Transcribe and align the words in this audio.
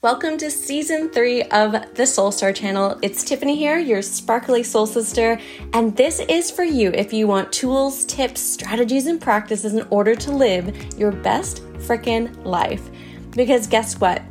Welcome 0.00 0.38
to 0.38 0.50
season 0.52 1.10
three 1.10 1.42
of 1.42 1.74
the 1.96 2.06
Soul 2.06 2.30
Star 2.30 2.52
channel. 2.52 2.96
It's 3.02 3.24
Tiffany 3.24 3.56
here, 3.56 3.80
your 3.80 4.00
sparkly 4.00 4.62
soul 4.62 4.86
sister, 4.86 5.40
and 5.72 5.96
this 5.96 6.20
is 6.20 6.52
for 6.52 6.62
you 6.62 6.92
if 6.94 7.12
you 7.12 7.26
want 7.26 7.52
tools, 7.52 8.04
tips, 8.04 8.40
strategies, 8.40 9.08
and 9.08 9.20
practices 9.20 9.74
in 9.74 9.84
order 9.90 10.14
to 10.14 10.30
live 10.30 10.96
your 10.96 11.10
best 11.10 11.64
freaking 11.78 12.44
life. 12.44 12.88
Because 13.32 13.66
guess 13.66 13.98
what? 13.98 14.22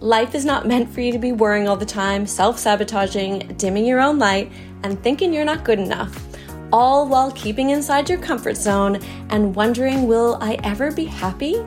Life 0.00 0.34
is 0.34 0.44
not 0.44 0.68
meant 0.68 0.92
for 0.92 1.00
you 1.00 1.10
to 1.12 1.18
be 1.18 1.32
worrying 1.32 1.68
all 1.68 1.76
the 1.78 1.86
time, 1.86 2.26
self 2.26 2.58
sabotaging, 2.58 3.54
dimming 3.56 3.86
your 3.86 4.02
own 4.02 4.18
light, 4.18 4.52
and 4.82 5.02
thinking 5.02 5.32
you're 5.32 5.46
not 5.46 5.64
good 5.64 5.78
enough. 5.78 6.22
All 6.70 7.08
while 7.08 7.32
keeping 7.32 7.70
inside 7.70 8.10
your 8.10 8.18
comfort 8.18 8.58
zone 8.58 8.96
and 9.30 9.56
wondering, 9.56 10.06
will 10.06 10.36
I 10.42 10.58
ever 10.62 10.92
be 10.92 11.06
happy? 11.06 11.64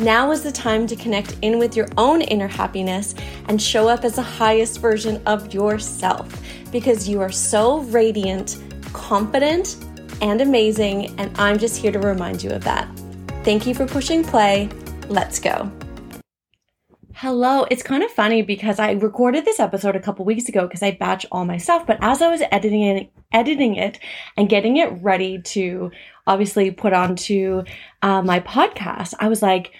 Now 0.00 0.30
is 0.30 0.44
the 0.44 0.52
time 0.52 0.86
to 0.86 0.94
connect 0.94 1.36
in 1.42 1.58
with 1.58 1.74
your 1.74 1.88
own 1.98 2.22
inner 2.22 2.46
happiness 2.46 3.16
and 3.48 3.60
show 3.60 3.88
up 3.88 4.04
as 4.04 4.14
the 4.14 4.22
highest 4.22 4.78
version 4.78 5.20
of 5.26 5.52
yourself 5.52 6.40
because 6.70 7.08
you 7.08 7.20
are 7.20 7.32
so 7.32 7.80
radiant, 7.80 8.62
confident, 8.92 9.76
and 10.22 10.40
amazing. 10.40 11.18
And 11.18 11.36
I'm 11.36 11.58
just 11.58 11.82
here 11.82 11.90
to 11.90 11.98
remind 11.98 12.44
you 12.44 12.50
of 12.50 12.62
that. 12.62 12.88
Thank 13.42 13.66
you 13.66 13.74
for 13.74 13.86
pushing 13.86 14.22
play. 14.22 14.68
Let's 15.08 15.40
go. 15.40 15.68
Hello. 17.14 17.66
It's 17.68 17.82
kind 17.82 18.04
of 18.04 18.10
funny 18.12 18.42
because 18.42 18.78
I 18.78 18.92
recorded 18.92 19.44
this 19.44 19.58
episode 19.58 19.96
a 19.96 20.00
couple 20.00 20.24
weeks 20.24 20.48
ago 20.48 20.68
because 20.68 20.84
I 20.84 20.92
batch 20.92 21.26
all 21.32 21.44
my 21.44 21.56
stuff, 21.56 21.88
but 21.88 21.98
as 22.02 22.22
I 22.22 22.28
was 22.28 22.40
editing 22.52 22.82
it, 22.82 23.10
editing 23.32 23.74
it 23.74 23.98
and 24.36 24.48
getting 24.48 24.76
it 24.76 25.02
ready 25.02 25.42
to 25.42 25.90
obviously 26.28 26.70
put 26.70 26.92
onto 26.92 27.64
uh, 28.02 28.22
my 28.22 28.38
podcast, 28.38 29.14
I 29.18 29.26
was 29.26 29.42
like, 29.42 29.72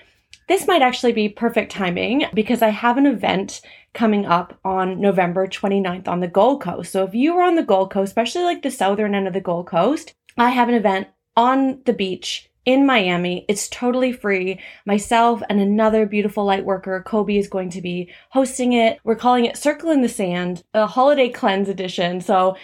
this 0.49 0.67
might 0.67 0.83
actually 0.83 1.13
be 1.13 1.29
perfect 1.29 1.71
timing 1.71 2.25
because 2.35 2.63
I 2.63 2.71
have 2.71 2.97
an 2.97 3.07
event 3.07 3.61
coming 3.93 4.27
up 4.27 4.59
on 4.65 5.01
November 5.01 5.47
29th 5.47 6.09
on 6.09 6.21
the 6.21 6.29
Gold 6.29 6.63
Coast. 6.63 6.93
So 6.93 7.05
if 7.05 7.15
you 7.15 7.35
are 7.37 7.43
on 7.43 7.55
the 7.55 7.63
Gold 7.63 7.91
Coast, 7.91 8.11
especially 8.11 8.43
like 8.43 8.63
the 8.63 8.71
southern 8.71 9.15
end 9.15 9.27
of 9.27 9.35
the 9.35 9.41
Gold 9.41 9.67
Coast, 9.67 10.15
I 10.37 10.51
have 10.51 10.69
an 10.69 10.75
event 10.75 11.09
on 11.37 11.83
the 11.85 11.93
beach 11.93 12.51
in 12.65 12.85
Miami. 12.85 13.45
It's 13.49 13.69
totally 13.69 14.13
free. 14.13 14.61
Myself 14.85 15.43
and 15.49 15.61
another 15.61 16.05
beautiful 16.05 16.45
light 16.45 16.65
worker, 16.65 17.03
Kobe, 17.07 17.37
is 17.37 17.49
going 17.49 17.71
to 17.71 17.81
be 17.81 18.13
hosting 18.31 18.73
it. 18.75 18.99
We're 19.05 19.17
calling 19.17 19.47
it 19.47 19.57
Circle 19.57 19.91
in 19.91 20.03
the 20.03 20.09
Sand, 20.09 20.63
a 20.75 20.87
holiday 20.87 21.31
cleanse 21.31 21.69
edition. 21.69 22.21
So 22.21 22.57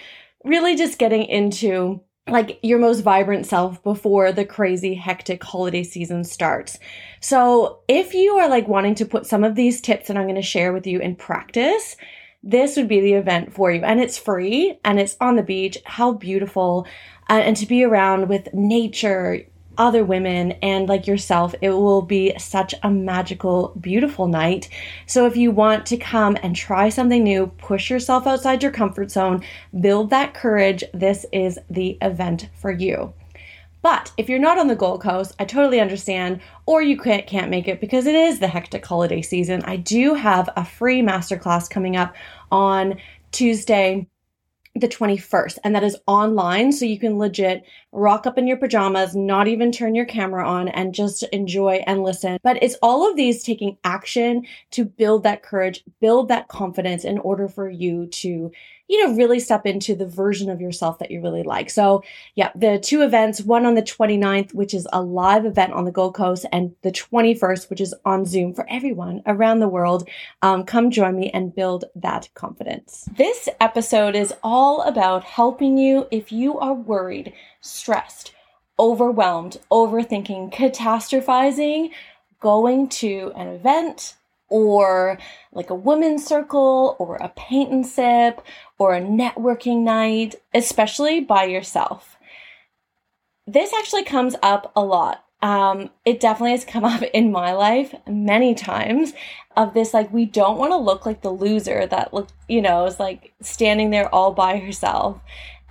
really 0.44 0.76
just 0.76 0.98
getting 0.98 1.24
into 1.24 2.02
like 2.28 2.58
your 2.62 2.78
most 2.78 3.00
vibrant 3.00 3.46
self 3.46 3.82
before 3.82 4.32
the 4.32 4.44
crazy 4.44 4.94
hectic 4.94 5.42
holiday 5.42 5.82
season 5.82 6.24
starts. 6.24 6.78
So, 7.20 7.80
if 7.86 8.14
you 8.14 8.34
are 8.38 8.48
like 8.48 8.66
wanting 8.66 8.94
to 8.96 9.06
put 9.06 9.26
some 9.26 9.44
of 9.44 9.54
these 9.54 9.80
tips 9.80 10.08
that 10.08 10.16
I'm 10.16 10.24
going 10.24 10.34
to 10.36 10.42
share 10.42 10.72
with 10.72 10.86
you 10.86 11.00
in 11.00 11.16
practice, 11.16 11.96
this 12.42 12.76
would 12.76 12.88
be 12.88 13.00
the 13.00 13.14
event 13.14 13.52
for 13.52 13.70
you. 13.70 13.82
And 13.82 14.00
it's 14.00 14.18
free 14.18 14.78
and 14.84 14.98
it's 14.98 15.16
on 15.20 15.36
the 15.36 15.42
beach. 15.42 15.78
How 15.84 16.12
beautiful. 16.12 16.86
Uh, 17.28 17.34
and 17.34 17.56
to 17.56 17.66
be 17.66 17.82
around 17.84 18.28
with 18.28 18.52
nature, 18.52 19.42
other 19.78 20.04
women 20.04 20.52
and 20.62 20.88
like 20.88 21.06
yourself, 21.06 21.54
it 21.60 21.70
will 21.70 22.02
be 22.02 22.32
such 22.38 22.74
a 22.82 22.90
magical, 22.90 23.74
beautiful 23.80 24.26
night. 24.26 24.68
So 25.06 25.26
if 25.26 25.36
you 25.36 25.50
want 25.50 25.86
to 25.86 25.96
come 25.96 26.36
and 26.42 26.54
try 26.54 26.88
something 26.88 27.22
new, 27.22 27.48
push 27.58 27.90
yourself 27.90 28.26
outside 28.26 28.62
your 28.62 28.72
comfort 28.72 29.10
zone, 29.10 29.42
build 29.80 30.10
that 30.10 30.34
courage, 30.34 30.84
this 30.92 31.26
is 31.32 31.58
the 31.70 31.98
event 32.02 32.48
for 32.60 32.70
you. 32.70 33.12
But 33.84 34.12
if 34.16 34.30
you're 34.30 34.38
not 34.38 34.56
on 34.56 34.68
the 34.68 34.74
Gold 34.74 35.02
Coast, 35.02 35.34
I 35.38 35.44
totally 35.44 35.78
understand, 35.78 36.40
or 36.64 36.80
you 36.80 36.96
can't, 36.96 37.26
can't 37.26 37.50
make 37.50 37.68
it 37.68 37.82
because 37.82 38.06
it 38.06 38.14
is 38.14 38.38
the 38.38 38.48
hectic 38.48 38.86
holiday 38.86 39.20
season. 39.20 39.62
I 39.64 39.76
do 39.76 40.14
have 40.14 40.48
a 40.56 40.64
free 40.64 41.02
masterclass 41.02 41.68
coming 41.68 41.94
up 41.94 42.14
on 42.50 42.96
Tuesday, 43.30 44.06
the 44.76 44.88
21st 44.88 45.58
and 45.62 45.74
that 45.74 45.84
is 45.84 45.96
online 46.08 46.72
so 46.72 46.84
you 46.84 46.98
can 46.98 47.16
legit 47.16 47.62
rock 47.92 48.26
up 48.26 48.36
in 48.36 48.46
your 48.46 48.56
pajamas 48.56 49.14
not 49.14 49.46
even 49.46 49.70
turn 49.70 49.94
your 49.94 50.04
camera 50.04 50.46
on 50.46 50.66
and 50.68 50.94
just 50.94 51.22
enjoy 51.32 51.82
and 51.86 52.02
listen. 52.02 52.38
But 52.42 52.60
it's 52.60 52.76
all 52.82 53.08
of 53.08 53.16
these 53.16 53.44
taking 53.44 53.78
action 53.84 54.44
to 54.72 54.84
build 54.84 55.22
that 55.22 55.44
courage 55.44 55.84
build 56.00 56.28
that 56.28 56.48
confidence 56.48 57.04
in 57.04 57.18
order 57.18 57.48
for 57.48 57.70
you 57.70 58.06
to 58.08 58.50
you 58.88 59.06
know, 59.06 59.14
really 59.14 59.40
step 59.40 59.64
into 59.64 59.94
the 59.94 60.06
version 60.06 60.50
of 60.50 60.60
yourself 60.60 60.98
that 60.98 61.10
you 61.10 61.22
really 61.22 61.42
like. 61.42 61.70
So, 61.70 62.02
yeah, 62.34 62.50
the 62.54 62.78
two 62.78 63.02
events, 63.02 63.40
one 63.40 63.64
on 63.64 63.74
the 63.74 63.82
29th, 63.82 64.52
which 64.52 64.74
is 64.74 64.86
a 64.92 65.00
live 65.00 65.46
event 65.46 65.72
on 65.72 65.84
the 65.84 65.90
Gold 65.90 66.14
Coast, 66.14 66.44
and 66.52 66.74
the 66.82 66.92
21st, 66.92 67.70
which 67.70 67.80
is 67.80 67.94
on 68.04 68.26
Zoom 68.26 68.52
for 68.52 68.66
everyone 68.68 69.22
around 69.26 69.60
the 69.60 69.68
world. 69.68 70.08
Um, 70.42 70.64
come 70.64 70.90
join 70.90 71.16
me 71.16 71.30
and 71.30 71.54
build 71.54 71.86
that 71.94 72.28
confidence. 72.34 73.08
This 73.16 73.48
episode 73.60 74.14
is 74.14 74.34
all 74.42 74.82
about 74.82 75.24
helping 75.24 75.78
you 75.78 76.06
if 76.10 76.30
you 76.30 76.58
are 76.58 76.74
worried, 76.74 77.32
stressed, 77.62 78.32
overwhelmed, 78.78 79.58
overthinking, 79.70 80.52
catastrophizing, 80.52 81.90
going 82.40 82.88
to 82.90 83.32
an 83.34 83.48
event, 83.48 84.14
or 84.48 85.18
like 85.52 85.70
a 85.70 85.74
women's 85.74 86.24
circle 86.24 86.96
or 86.98 87.16
a 87.16 87.28
paint 87.30 87.72
and 87.72 87.86
sip 87.86 88.40
or 88.78 88.94
a 88.94 89.00
networking 89.00 89.82
night, 89.82 90.36
especially 90.52 91.20
by 91.20 91.44
yourself. 91.44 92.16
This 93.46 93.72
actually 93.72 94.04
comes 94.04 94.36
up 94.42 94.72
a 94.74 94.82
lot. 94.82 95.24
Um, 95.42 95.90
it 96.04 96.20
definitely 96.20 96.52
has 96.52 96.64
come 96.64 96.84
up 96.94 97.02
in 97.02 97.30
my 97.30 97.52
life 97.52 97.94
many 98.06 98.54
times 98.54 99.12
of 99.56 99.74
this 99.74 99.94
like 99.94 100.12
we 100.12 100.24
don't 100.24 100.58
want 100.58 100.72
to 100.72 100.76
look 100.76 101.06
like 101.06 101.22
the 101.22 101.30
loser 101.30 101.86
that 101.86 102.12
look 102.12 102.26
you 102.48 102.60
know 102.60 102.86
is 102.86 102.98
like 102.98 103.32
standing 103.40 103.90
there 103.90 104.12
all 104.12 104.32
by 104.32 104.58
herself 104.58 105.20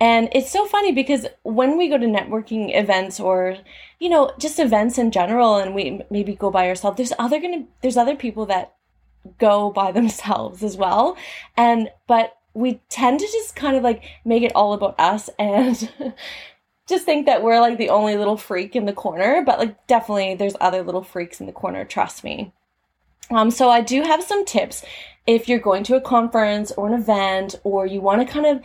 and 0.00 0.28
it's 0.32 0.50
so 0.50 0.66
funny 0.66 0.92
because 0.92 1.26
when 1.44 1.78
we 1.78 1.88
go 1.88 1.98
to 1.98 2.06
networking 2.06 2.76
events 2.76 3.20
or, 3.20 3.56
you 4.00 4.08
know, 4.08 4.32
just 4.38 4.58
events 4.58 4.98
in 4.98 5.10
general 5.10 5.56
and 5.56 5.74
we 5.74 6.02
maybe 6.10 6.34
go 6.34 6.50
by 6.50 6.68
ourselves, 6.68 6.96
there's 6.96 7.12
other 7.18 7.40
gonna 7.40 7.64
there's 7.80 7.96
other 7.96 8.16
people 8.16 8.46
that 8.46 8.74
go 9.38 9.70
by 9.70 9.92
themselves 9.98 10.62
as 10.62 10.76
well. 10.76 11.16
And 11.56 11.90
but 12.06 12.36
we 12.54 12.80
tend 12.88 13.20
to 13.20 13.26
just 13.26 13.56
kind 13.56 13.76
of 13.76 13.82
like 13.82 14.04
make 14.24 14.42
it 14.42 14.52
all 14.54 14.72
about 14.72 14.98
us 14.98 15.28
and 15.38 15.92
just 16.86 17.04
think 17.04 17.26
that 17.26 17.42
we're 17.42 17.60
like 17.60 17.78
the 17.78 17.90
only 17.90 18.16
little 18.16 18.36
freak 18.36 18.76
in 18.76 18.86
the 18.86 18.92
corner, 18.92 19.42
but 19.44 19.58
like 19.58 19.86
definitely 19.86 20.34
there's 20.34 20.56
other 20.60 20.82
little 20.82 21.02
freaks 21.02 21.40
in 21.40 21.46
the 21.46 21.52
corner, 21.52 21.84
trust 21.84 22.24
me. 22.24 22.52
Um, 23.30 23.50
so 23.50 23.70
I 23.70 23.80
do 23.80 24.02
have 24.02 24.22
some 24.22 24.44
tips 24.44 24.84
if 25.26 25.48
you're 25.48 25.58
going 25.58 25.82
to 25.84 25.96
a 25.96 26.00
conference 26.00 26.70
or 26.72 26.86
an 26.86 26.94
event 26.94 27.54
or 27.64 27.86
you 27.86 28.00
want 28.00 28.26
to 28.26 28.32
kind 28.32 28.46
of 28.46 28.62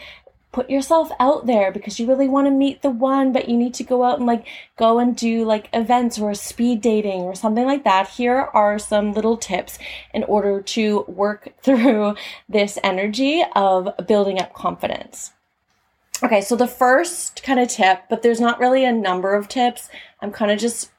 put 0.52 0.70
yourself 0.70 1.12
out 1.20 1.46
there 1.46 1.72
because 1.72 2.00
you 2.00 2.08
really 2.08 2.28
want 2.28 2.48
to 2.48 2.52
meet 2.52 2.82
the 2.82 2.90
one, 2.90 3.32
but 3.32 3.48
you 3.48 3.56
need 3.56 3.74
to 3.76 3.84
go 3.84 4.04
out 4.04 4.18
and 4.18 4.26
like 4.26 4.48
go 4.78 4.98
and 4.98 5.16
do 5.16 5.46
like 5.46 5.70
events 5.74 6.18
or 6.18 6.34
speed 6.34 6.82
dating 6.82 7.22
or 7.22 7.36
something 7.36 7.66
like 7.66 7.84
that. 7.84 8.10
Here 8.10 8.50
are 8.54 8.80
some 8.80 9.14
little 9.14 9.38
tips 9.38 9.78
in 10.14 10.24
order 10.24 10.62
to 10.62 11.06
work 11.08 11.54
through 11.62 12.16
this 12.48 12.80
energy 12.84 13.44
of 13.56 13.90
building 14.08 14.40
up 14.40 14.54
confidence. 14.54 15.32
Okay, 16.22 16.42
so 16.42 16.56
the 16.56 16.68
first 16.68 17.44
kind 17.44 17.60
of 17.60 17.70
tip, 17.70 18.04
but 18.10 18.24
there's 18.24 18.42
not 18.42 18.60
really 18.60 18.84
a 18.84 18.92
number 18.92 19.36
of 19.36 19.48
tips. 19.48 19.88
I'm 20.22 20.32
kind 20.32 20.52
of 20.52 20.60
just 20.60 20.92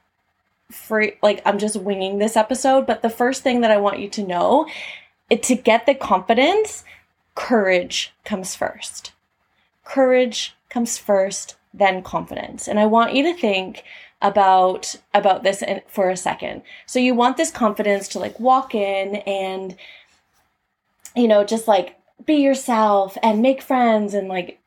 free, 0.71 1.13
like 1.21 1.41
I'm 1.45 1.59
just 1.59 1.75
winging 1.75 2.17
this 2.17 2.37
episode. 2.37 2.87
But 2.87 3.01
the 3.01 3.09
first 3.09 3.43
thing 3.43 3.61
that 3.61 3.69
I 3.69 3.77
want 3.77 3.99
you 3.99 4.09
to 4.09 4.23
know, 4.23 4.65
it, 5.29 5.43
to 5.43 5.55
get 5.55 5.85
the 5.85 5.93
confidence, 5.93 6.83
courage 7.35 8.13
comes 8.23 8.55
first 8.55 9.11
courage 9.91 10.55
comes 10.69 10.97
first, 10.97 11.55
then 11.73 12.01
confidence. 12.01 12.67
And 12.67 12.79
I 12.79 12.85
want 12.85 13.13
you 13.13 13.23
to 13.23 13.33
think 13.33 13.83
about 14.21 14.95
about 15.13 15.43
this 15.43 15.63
for 15.87 16.09
a 16.09 16.17
second. 16.17 16.61
So 16.85 16.99
you 16.99 17.13
want 17.15 17.37
this 17.37 17.51
confidence 17.51 18.07
to 18.09 18.19
like 18.19 18.39
walk 18.39 18.73
in 18.75 19.15
and 19.17 19.75
you 21.15 21.27
know 21.27 21.43
just 21.43 21.67
like 21.67 21.97
be 22.25 22.35
yourself 22.35 23.17
and 23.23 23.41
make 23.41 23.61
friends 23.61 24.13
and 24.13 24.27
like 24.27 24.59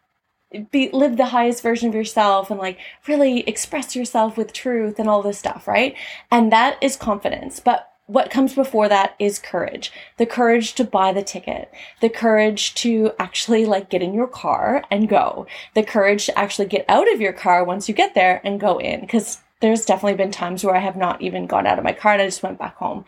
be 0.71 0.91
live 0.93 1.17
the 1.17 1.27
highest 1.27 1.63
version 1.63 1.89
of 1.89 1.95
yourself 1.95 2.51
and 2.51 2.61
like 2.61 2.79
really 3.09 3.41
express 3.49 3.97
yourself 3.97 4.37
with 4.37 4.53
truth 4.53 4.99
and 4.99 5.09
all 5.09 5.23
this 5.23 5.39
stuff, 5.39 5.67
right? 5.67 5.97
And 6.31 6.53
that 6.53 6.77
is 6.83 6.97
confidence. 6.97 7.61
But 7.61 7.94
what 8.07 8.31
comes 8.31 8.55
before 8.55 8.89
that 8.89 9.15
is 9.19 9.39
courage. 9.39 9.91
The 10.19 10.27
courage 10.27 10.75
to 10.75 10.85
buy 10.85 11.13
the 11.13 11.23
ticket. 11.23 11.73
The 12.01 12.11
courage 12.11 12.75
to 12.75 13.13
actually 13.19 13.65
like 13.65 13.89
get 13.89 14.03
in 14.03 14.13
your 14.13 14.27
car 14.27 14.85
and 14.91 15.09
go. 15.09 15.47
The 15.75 15.83
courage 15.83 16.27
to 16.27 16.39
actually 16.39 16.69
get 16.69 16.85
out 16.89 17.13
of 17.13 17.21
your 17.21 17.33
car 17.33 17.65
once 17.65 17.89
you 17.89 17.95
get 17.95 18.15
there 18.15 18.41
and 18.45 18.61
go 18.61 18.79
in. 18.79 19.07
Cause 19.07 19.39
there's 19.61 19.87
definitely 19.87 20.17
been 20.17 20.31
times 20.31 20.63
where 20.63 20.77
I 20.77 20.81
have 20.81 20.97
not 20.97 21.23
even 21.23 21.47
gone 21.47 21.67
out 21.67 21.79
of 21.79 21.85
my 21.85 21.93
car 21.93 22.13
and 22.13 22.23
I 22.23 22.27
just 22.27 22.43
went 22.43 22.59
back 22.59 22.77
home. 22.77 23.07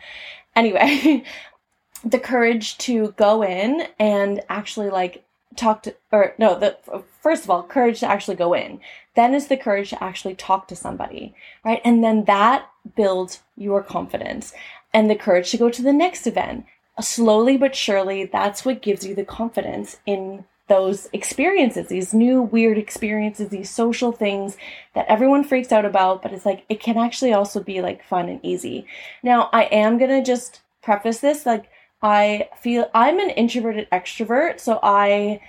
Anyway, 0.55 1.23
the 2.03 2.19
courage 2.19 2.77
to 2.79 3.13
go 3.17 3.43
in 3.43 3.87
and 3.99 4.41
actually 4.49 4.89
like 4.89 5.23
talk 5.55 5.83
to, 5.83 5.95
or 6.11 6.33
no, 6.37 6.57
the, 6.57 6.77
first 7.21 7.43
of 7.43 7.49
all, 7.51 7.63
courage 7.63 7.99
to 7.99 8.07
actually 8.07 8.37
go 8.37 8.53
in. 8.53 8.79
Then 9.15 9.33
is 9.33 9.47
the 9.47 9.57
courage 9.57 9.89
to 9.89 10.03
actually 10.03 10.35
talk 10.35 10.67
to 10.67 10.75
somebody, 10.75 11.35
right? 11.65 11.81
And 11.83 12.03
then 12.03 12.25
that 12.25 12.69
builds 12.95 13.41
your 13.55 13.83
confidence 13.83 14.53
and 14.93 15.09
the 15.09 15.15
courage 15.15 15.51
to 15.51 15.57
go 15.57 15.69
to 15.69 15.81
the 15.81 15.93
next 15.93 16.27
event 16.27 16.65
slowly 17.01 17.57
but 17.57 17.75
surely, 17.75 18.25
that's 18.25 18.65
what 18.65 18.81
gives 18.81 19.05
you 19.05 19.13
the 19.13 19.25
confidence 19.25 19.97
in 20.05 20.45
those 20.67 21.07
experiences, 21.13 21.87
these 21.87 22.13
new 22.13 22.41
weird 22.41 22.77
experiences, 22.77 23.49
these 23.49 23.69
social 23.69 24.11
things 24.11 24.57
that 24.95 25.05
everyone 25.07 25.43
freaks 25.43 25.71
out 25.71 25.85
about, 25.85 26.21
but 26.21 26.33
it's 26.33 26.45
like 26.45 26.65
it 26.67 26.81
can 26.81 26.97
actually 26.97 27.31
also 27.31 27.63
be 27.63 27.81
like 27.81 28.03
fun 28.03 28.27
and 28.27 28.43
easy. 28.43 28.85
Now, 29.23 29.49
I 29.53 29.63
am 29.65 29.97
going 29.97 30.11
to 30.11 30.23
just 30.23 30.61
preface 30.81 31.19
this 31.19 31.45
like 31.45 31.69
I 32.01 32.49
feel 32.59 32.91
I'm 32.93 33.19
an 33.19 33.29
introverted 33.31 33.89
extrovert, 33.91 34.59
so 34.59 34.79
I 34.83 35.39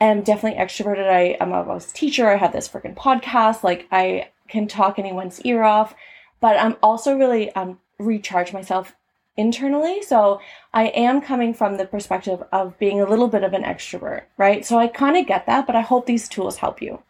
am 0.00 0.22
definitely 0.22 0.60
extroverted. 0.60 1.08
I 1.08 1.36
am 1.40 1.52
a 1.52 1.80
teacher. 1.80 2.28
I 2.28 2.36
have 2.36 2.52
this 2.52 2.68
freaking 2.68 2.94
podcast. 2.94 3.64
Like 3.64 3.88
I 3.90 4.28
can 4.48 4.68
talk 4.68 4.98
anyone's 4.98 5.40
ear 5.40 5.62
off, 5.62 5.94
but 6.40 6.58
I'm 6.58 6.76
also 6.82 7.16
really 7.16 7.50
um 7.52 7.80
recharge 7.98 8.52
myself 8.52 8.94
internally. 9.36 10.02
So 10.02 10.40
I 10.72 10.86
am 10.88 11.20
coming 11.20 11.52
from 11.52 11.76
the 11.76 11.86
perspective 11.86 12.42
of 12.52 12.78
being 12.78 13.00
a 13.00 13.08
little 13.08 13.28
bit 13.28 13.44
of 13.44 13.52
an 13.52 13.62
extrovert, 13.62 14.22
right? 14.36 14.64
So 14.64 14.78
I 14.78 14.86
kind 14.86 15.16
of 15.16 15.26
get 15.26 15.46
that, 15.46 15.66
but 15.66 15.76
I 15.76 15.82
hope 15.82 16.06
these 16.06 16.28
tools 16.28 16.56
help 16.56 16.80
you. 16.80 17.02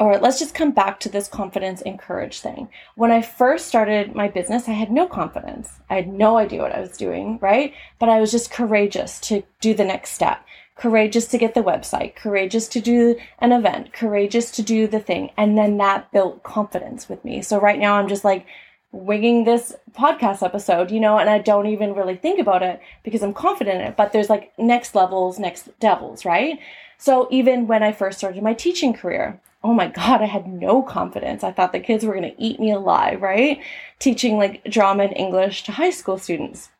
All 0.00 0.08
right, 0.08 0.22
let's 0.22 0.38
just 0.38 0.54
come 0.54 0.70
back 0.70 0.98
to 1.00 1.10
this 1.10 1.28
confidence 1.28 1.82
and 1.82 1.98
courage 1.98 2.40
thing. 2.40 2.70
When 2.94 3.10
I 3.10 3.20
first 3.20 3.66
started 3.66 4.14
my 4.14 4.28
business, 4.28 4.66
I 4.66 4.72
had 4.72 4.90
no 4.90 5.06
confidence. 5.06 5.68
I 5.90 5.96
had 5.96 6.08
no 6.08 6.38
idea 6.38 6.62
what 6.62 6.74
I 6.74 6.80
was 6.80 6.96
doing, 6.96 7.38
right? 7.42 7.74
But 7.98 8.08
I 8.08 8.18
was 8.18 8.30
just 8.30 8.50
courageous 8.50 9.20
to 9.20 9.42
do 9.60 9.74
the 9.74 9.84
next 9.84 10.12
step, 10.12 10.42
courageous 10.74 11.26
to 11.26 11.38
get 11.38 11.52
the 11.52 11.62
website, 11.62 12.16
courageous 12.16 12.66
to 12.68 12.80
do 12.80 13.16
an 13.40 13.52
event, 13.52 13.92
courageous 13.92 14.50
to 14.52 14.62
do 14.62 14.86
the 14.86 15.00
thing. 15.00 15.32
And 15.36 15.58
then 15.58 15.76
that 15.76 16.10
built 16.12 16.42
confidence 16.42 17.06
with 17.06 17.22
me. 17.22 17.42
So 17.42 17.60
right 17.60 17.78
now 17.78 17.96
I'm 17.96 18.08
just 18.08 18.24
like, 18.24 18.46
winging 18.92 19.44
this 19.44 19.74
podcast 19.92 20.42
episode, 20.42 20.90
you 20.90 21.00
know, 21.00 21.18
and 21.18 21.30
I 21.30 21.38
don't 21.38 21.66
even 21.66 21.94
really 21.94 22.16
think 22.16 22.40
about 22.40 22.62
it 22.62 22.80
because 23.04 23.22
I'm 23.22 23.32
confident 23.32 23.80
in 23.80 23.88
it. 23.88 23.96
But 23.96 24.12
there's 24.12 24.30
like 24.30 24.52
next 24.58 24.94
levels, 24.94 25.38
next 25.38 25.68
devils, 25.78 26.24
right? 26.24 26.58
So 26.98 27.28
even 27.30 27.66
when 27.66 27.82
I 27.82 27.92
first 27.92 28.18
started 28.18 28.42
my 28.42 28.54
teaching 28.54 28.92
career, 28.92 29.40
oh 29.62 29.72
my 29.72 29.88
God, 29.88 30.22
I 30.22 30.26
had 30.26 30.46
no 30.46 30.82
confidence. 30.82 31.44
I 31.44 31.52
thought 31.52 31.72
the 31.72 31.80
kids 31.80 32.04
were 32.04 32.14
going 32.14 32.30
to 32.30 32.42
eat 32.42 32.58
me 32.58 32.72
alive, 32.72 33.22
right? 33.22 33.60
Teaching 33.98 34.36
like 34.36 34.64
drama 34.64 35.04
and 35.04 35.16
English 35.16 35.62
to 35.64 35.72
high 35.72 35.90
school 35.90 36.18
students. 36.18 36.70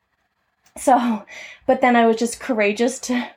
So, 0.77 1.25
but 1.67 1.81
then 1.81 1.97
I 1.97 2.07
was 2.07 2.17
just 2.17 2.41
courageous 2.41 2.99
to 3.01 3.31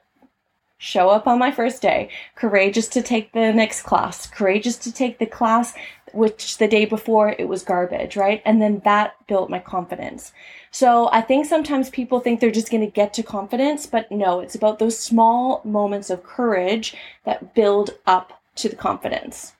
show 0.77 1.09
up 1.09 1.27
on 1.27 1.39
my 1.39 1.51
first 1.51 1.81
day, 1.81 2.09
courageous 2.35 2.87
to 2.89 3.01
take 3.01 3.31
the 3.31 3.53
next 3.53 3.83
class, 3.83 4.27
courageous 4.27 4.77
to 4.77 4.91
take 4.91 5.17
the 5.17 5.25
class 5.25 5.73
which 6.13 6.57
the 6.57 6.67
day 6.67 6.85
before 6.85 7.35
it 7.37 7.47
was 7.47 7.63
garbage, 7.63 8.15
right? 8.15 8.41
And 8.45 8.61
then 8.61 8.81
that 8.85 9.15
built 9.27 9.49
my 9.49 9.59
confidence. 9.59 10.31
So 10.71 11.09
I 11.11 11.21
think 11.21 11.45
sometimes 11.45 11.89
people 11.89 12.19
think 12.19 12.39
they're 12.39 12.51
just 12.51 12.71
going 12.71 12.85
to 12.85 12.91
get 12.91 13.13
to 13.15 13.23
confidence, 13.23 13.85
but 13.85 14.11
no, 14.11 14.39
it's 14.39 14.55
about 14.55 14.79
those 14.79 14.97
small 14.97 15.61
moments 15.63 16.09
of 16.09 16.23
courage 16.23 16.95
that 17.25 17.53
build 17.53 17.91
up 18.05 18.41
to 18.55 18.69
the 18.69 18.75
confidence. 18.75 19.53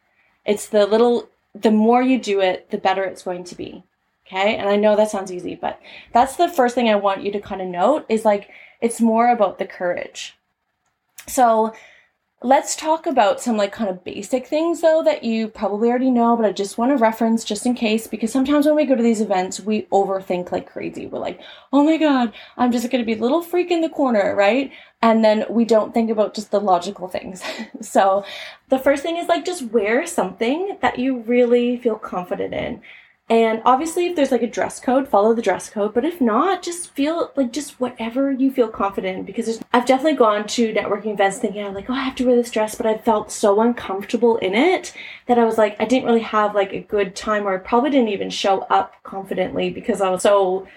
It's 0.46 0.68
the 0.68 0.86
little, 0.86 1.30
the 1.54 1.72
more 1.72 2.02
you 2.02 2.20
do 2.20 2.40
it, 2.40 2.70
the 2.72 2.78
better 2.78 3.04
it's 3.04 3.24
going 3.24 3.44
to 3.46 3.56
be. 3.56 3.84
Okay. 4.28 4.56
And 4.56 4.70
I 4.70 4.76
know 4.76 4.96
that 4.96 5.12
sounds 5.12 5.32
easy, 5.32 5.56
but 5.56 5.80
that's 6.14 6.38
the 6.38 6.48
first 6.48 6.76
thing 6.76 6.90
I 6.90 6.96
want 6.96 7.24
you 7.24 7.32
to 7.32 7.42
kind 7.42 7.62
of 7.62 7.68
note 7.68 8.06
is 8.10 8.26
like, 8.26 8.50
it's 8.82 9.02
more 9.02 9.30
about 9.30 9.60
the 9.60 9.66
courage. 9.66 10.36
So 11.28 11.74
Let's 12.46 12.76
talk 12.76 13.06
about 13.06 13.40
some 13.40 13.56
like 13.56 13.72
kind 13.72 13.90
of 13.90 14.04
basic 14.04 14.48
things 14.48 14.82
though 14.82 15.02
that 15.04 15.24
you 15.24 15.48
probably 15.48 15.88
already 15.88 16.10
know, 16.10 16.36
but 16.36 16.46
I 16.46 16.52
just 16.52 16.78
want 16.78 16.92
to 16.92 16.98
reference 16.98 17.46
just 17.46 17.66
in 17.66 17.74
case 17.74 18.06
because 18.06 18.34
sometimes 18.34 18.66
when 18.66 18.76
we 18.76 18.86
go 18.86 18.96
to 18.96 19.02
these 19.02 19.22
events, 19.22 19.62
we 19.62 19.84
overthink 19.84 20.52
like 20.52 20.70
crazy. 20.70 21.08
We're 21.08 21.20
like, 21.20 21.40
oh 21.72 21.86
my 21.86 21.96
God, 21.96 22.34
I'm 22.58 22.74
just 22.74 22.92
going 22.92 23.02
to 23.02 23.06
be 23.06 23.16
little 23.16 23.42
freak 23.42 23.72
in 23.72 23.80
the 23.80 23.88
corner, 23.88 24.36
right? 24.36 24.74
And 25.02 25.24
then 25.24 25.46
we 25.50 25.64
don't 25.64 25.94
think 25.94 26.10
about 26.10 26.34
just 26.34 26.52
the 26.52 26.60
logical 26.60 27.08
things. 27.08 27.42
so 27.82 28.26
the 28.68 28.80
first 28.80 29.04
thing 29.04 29.16
is 29.16 29.30
like 29.30 29.46
just 29.46 29.64
wear 29.68 30.06
something 30.06 30.78
that 30.82 31.00
you 31.00 31.20
really 31.22 31.78
feel 31.78 31.96
confident 31.96 32.54
in. 32.54 32.82
And 33.30 33.62
obviously, 33.64 34.08
if 34.08 34.16
there's 34.16 34.32
like 34.32 34.42
a 34.42 34.48
dress 34.48 34.80
code, 34.82 35.08
follow 35.08 35.34
the 35.34 35.42
dress 35.42 35.70
code. 35.70 35.94
But 35.94 36.04
if 36.04 36.20
not, 36.20 36.62
just 36.62 36.92
feel 36.92 37.32
like 37.36 37.54
just 37.54 37.80
whatever 37.80 38.32
you 38.32 38.52
feel 38.52 38.68
confident 38.68 39.20
in. 39.20 39.26
Because 39.26 39.64
I've 39.72 39.86
definitely 39.86 40.18
gone 40.18 40.46
to 40.48 40.74
networking 40.74 41.14
events 41.14 41.38
thinking, 41.38 41.64
I'm 41.64 41.74
like, 41.74 41.90
oh, 41.90 41.94
I 41.94 42.04
have 42.04 42.16
to 42.16 42.26
wear 42.26 42.36
this 42.36 42.52
dress, 42.52 42.76
but 42.76 42.86
I 42.86 42.98
felt 42.98 43.32
so 43.32 43.62
uncomfortable 43.62 44.38
in 44.38 44.54
it 44.54 44.94
that 45.28 45.40
I 45.40 45.46
was 45.46 45.58
like, 45.58 45.78
I 45.80 45.86
didn't 45.86 46.06
really 46.06 46.22
have 46.22 46.54
like 46.54 46.74
a 46.74 46.82
good 46.82 47.16
time, 47.16 47.48
or 47.48 47.56
I 47.56 47.60
probably 47.60 47.92
didn't 47.92 48.10
even 48.10 48.30
show 48.30 48.62
up 48.64 49.02
confidently 49.04 49.70
because 49.70 50.02
I 50.02 50.10
was 50.10 50.22
so 50.22 50.68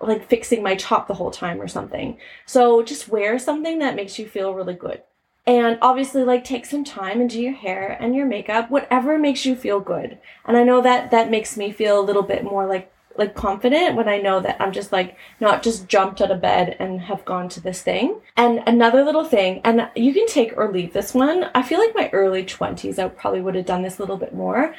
like 0.00 0.28
fixing 0.28 0.62
my 0.62 0.76
top 0.76 1.08
the 1.08 1.14
whole 1.14 1.30
time 1.30 1.60
or 1.60 1.68
something. 1.68 2.18
So 2.44 2.82
just 2.82 3.08
wear 3.08 3.38
something 3.38 3.80
that 3.80 3.96
makes 3.96 4.18
you 4.18 4.28
feel 4.28 4.54
really 4.54 4.74
good 4.74 5.02
and 5.46 5.78
obviously 5.80 6.24
like 6.24 6.44
take 6.44 6.66
some 6.66 6.84
time 6.84 7.20
and 7.20 7.30
do 7.30 7.40
your 7.40 7.54
hair 7.54 7.96
and 8.00 8.14
your 8.14 8.26
makeup 8.26 8.70
whatever 8.70 9.18
makes 9.18 9.46
you 9.46 9.54
feel 9.54 9.80
good. 9.80 10.18
And 10.44 10.56
i 10.56 10.64
know 10.64 10.80
that 10.82 11.10
that 11.10 11.30
makes 11.30 11.56
me 11.56 11.70
feel 11.72 11.98
a 12.00 12.04
little 12.04 12.22
bit 12.22 12.44
more 12.44 12.66
like 12.66 12.92
like 13.18 13.34
confident 13.34 13.96
when 13.96 14.08
i 14.10 14.18
know 14.18 14.40
that 14.40 14.60
i'm 14.60 14.72
just 14.72 14.92
like 14.92 15.16
not 15.40 15.62
just 15.62 15.88
jumped 15.88 16.20
out 16.20 16.30
of 16.30 16.38
bed 16.42 16.76
and 16.78 17.00
have 17.00 17.24
gone 17.24 17.48
to 17.48 17.60
this 17.60 17.82
thing. 17.82 18.20
And 18.36 18.62
another 18.66 19.04
little 19.04 19.24
thing 19.24 19.60
and 19.64 19.88
you 19.94 20.12
can 20.12 20.26
take 20.26 20.56
or 20.56 20.70
leave 20.70 20.92
this 20.92 21.14
one. 21.14 21.44
I 21.54 21.62
feel 21.62 21.78
like 21.78 21.94
my 21.94 22.10
early 22.12 22.44
20s 22.44 22.98
i 22.98 23.08
probably 23.08 23.40
would 23.40 23.54
have 23.54 23.66
done 23.66 23.82
this 23.82 23.98
a 23.98 24.02
little 24.02 24.16
bit 24.16 24.34
more. 24.34 24.74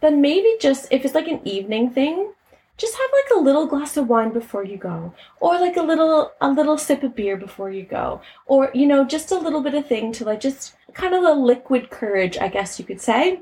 But 0.00 0.14
maybe 0.14 0.56
just 0.60 0.86
if 0.92 1.04
it's 1.04 1.14
like 1.14 1.28
an 1.28 1.40
evening 1.46 1.90
thing 1.90 2.32
just 2.78 2.96
have 2.96 3.10
like 3.12 3.36
a 3.36 3.42
little 3.42 3.66
glass 3.66 3.96
of 3.96 4.08
wine 4.08 4.32
before 4.32 4.64
you 4.64 4.78
go 4.78 5.12
or 5.40 5.60
like 5.60 5.76
a 5.76 5.82
little 5.82 6.32
a 6.40 6.50
little 6.50 6.78
sip 6.78 7.02
of 7.02 7.14
beer 7.14 7.36
before 7.36 7.70
you 7.70 7.82
go 7.82 8.22
or 8.46 8.70
you 8.72 8.86
know 8.86 9.04
just 9.04 9.30
a 9.30 9.38
little 9.38 9.60
bit 9.60 9.74
of 9.74 9.86
thing 9.86 10.12
to 10.12 10.24
like 10.24 10.40
just 10.40 10.74
kind 10.94 11.14
of 11.14 11.22
a 11.24 11.32
liquid 11.32 11.90
courage 11.90 12.38
i 12.38 12.48
guess 12.48 12.78
you 12.78 12.84
could 12.84 13.00
say 13.00 13.40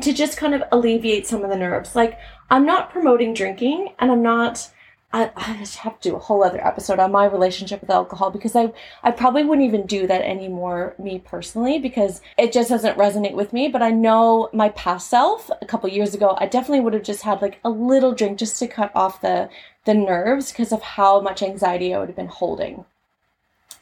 to 0.00 0.12
just 0.12 0.36
kind 0.36 0.54
of 0.54 0.62
alleviate 0.72 1.26
some 1.26 1.42
of 1.44 1.50
the 1.50 1.56
nerves. 1.56 1.94
Like 1.94 2.18
i'm 2.50 2.64
not 2.64 2.90
promoting 2.90 3.34
drinking 3.34 3.94
and 3.98 4.10
i'm 4.10 4.22
not 4.22 4.70
I, 5.12 5.30
I 5.36 5.52
have 5.80 6.00
to 6.00 6.10
do 6.10 6.16
a 6.16 6.20
whole 6.20 6.42
other 6.42 6.64
episode 6.66 6.98
on 6.98 7.12
my 7.12 7.24
relationship 7.26 7.80
with 7.80 7.90
alcohol 7.90 8.30
because 8.30 8.56
I, 8.56 8.72
I 9.02 9.12
probably 9.12 9.44
wouldn't 9.44 9.66
even 9.66 9.86
do 9.86 10.06
that 10.06 10.22
anymore, 10.22 10.94
me 10.98 11.20
personally, 11.20 11.78
because 11.78 12.20
it 12.36 12.52
just 12.52 12.68
doesn't 12.68 12.98
resonate 12.98 13.34
with 13.34 13.52
me. 13.52 13.68
But 13.68 13.82
I 13.82 13.90
know 13.90 14.50
my 14.52 14.70
past 14.70 15.08
self 15.08 15.48
a 15.62 15.66
couple 15.66 15.88
years 15.88 16.14
ago, 16.14 16.36
I 16.38 16.46
definitely 16.46 16.80
would 16.80 16.92
have 16.92 17.04
just 17.04 17.22
had 17.22 17.40
like 17.40 17.60
a 17.64 17.70
little 17.70 18.12
drink 18.12 18.38
just 18.38 18.58
to 18.58 18.66
cut 18.66 18.90
off 18.94 19.20
the, 19.20 19.48
the 19.84 19.94
nerves 19.94 20.50
because 20.50 20.72
of 20.72 20.82
how 20.82 21.20
much 21.20 21.42
anxiety 21.42 21.94
I 21.94 21.98
would 21.98 22.08
have 22.08 22.16
been 22.16 22.26
holding. 22.26 22.84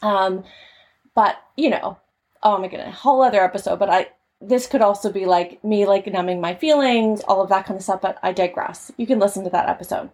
Um, 0.01 0.43
but 1.15 1.37
you 1.57 1.71
know, 1.71 1.97
oh 2.43 2.59
my 2.59 2.67
goodness, 2.67 2.89
a 2.89 2.91
whole 2.91 3.23
other 3.23 3.43
episode. 3.43 3.79
But 3.79 3.89
I, 3.89 4.07
this 4.39 4.67
could 4.67 4.81
also 4.81 5.11
be 5.11 5.25
like 5.25 5.63
me 5.63 5.87
like 5.87 6.05
numbing 6.05 6.39
my 6.39 6.53
feelings, 6.53 7.21
all 7.21 7.41
of 7.41 7.49
that 7.49 7.65
kind 7.65 7.77
of 7.77 7.83
stuff. 7.83 8.01
But 8.01 8.19
I 8.21 8.31
digress. 8.31 8.91
You 8.95 9.07
can 9.07 9.19
listen 9.19 9.43
to 9.43 9.49
that 9.49 9.67
episode. 9.67 10.11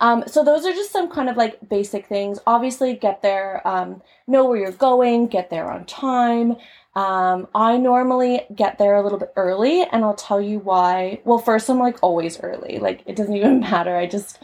Um, 0.00 0.24
so 0.26 0.44
those 0.44 0.64
are 0.64 0.72
just 0.72 0.92
some 0.92 1.10
kind 1.10 1.28
of 1.28 1.36
like 1.36 1.68
basic 1.68 2.06
things. 2.06 2.38
Obviously, 2.46 2.94
get 2.94 3.22
there, 3.22 3.66
um, 3.66 4.00
know 4.26 4.44
where 4.44 4.58
you're 4.58 4.72
going, 4.72 5.26
get 5.26 5.50
there 5.50 5.70
on 5.70 5.84
time. 5.86 6.56
Um, 6.94 7.48
I 7.54 7.76
normally 7.76 8.42
get 8.54 8.78
there 8.78 8.96
a 8.96 9.02
little 9.02 9.18
bit 9.18 9.32
early, 9.36 9.82
and 9.82 10.04
I'll 10.04 10.14
tell 10.14 10.40
you 10.40 10.60
why. 10.60 11.20
Well, 11.24 11.38
first, 11.38 11.68
I'm 11.68 11.78
like 11.78 11.98
always 12.02 12.40
early. 12.40 12.78
Like 12.78 13.02
it 13.06 13.16
doesn't 13.16 13.36
even 13.36 13.60
matter. 13.60 13.96
I 13.96 14.06
just, 14.06 14.38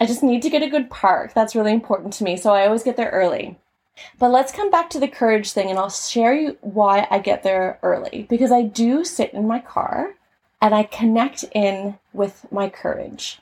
I 0.00 0.06
just 0.06 0.22
need 0.22 0.42
to 0.42 0.50
get 0.50 0.62
a 0.62 0.70
good 0.70 0.90
park. 0.90 1.32
That's 1.34 1.56
really 1.56 1.72
important 1.72 2.12
to 2.14 2.24
me. 2.24 2.36
So 2.36 2.52
I 2.52 2.66
always 2.66 2.82
get 2.82 2.96
there 2.96 3.10
early. 3.10 3.58
But 4.18 4.30
let's 4.30 4.52
come 4.52 4.70
back 4.70 4.90
to 4.90 5.00
the 5.00 5.08
courage 5.08 5.52
thing, 5.52 5.70
and 5.70 5.78
I'll 5.78 5.90
share 5.90 6.34
you 6.34 6.56
why 6.60 7.08
I 7.10 7.18
get 7.18 7.42
there 7.42 7.78
early 7.82 8.26
because 8.28 8.52
I 8.52 8.62
do 8.62 9.04
sit 9.04 9.32
in 9.34 9.48
my 9.48 9.58
car 9.60 10.14
and 10.60 10.74
I 10.74 10.84
connect 10.84 11.44
in 11.52 11.98
with 12.12 12.46
my 12.52 12.68
courage 12.68 13.40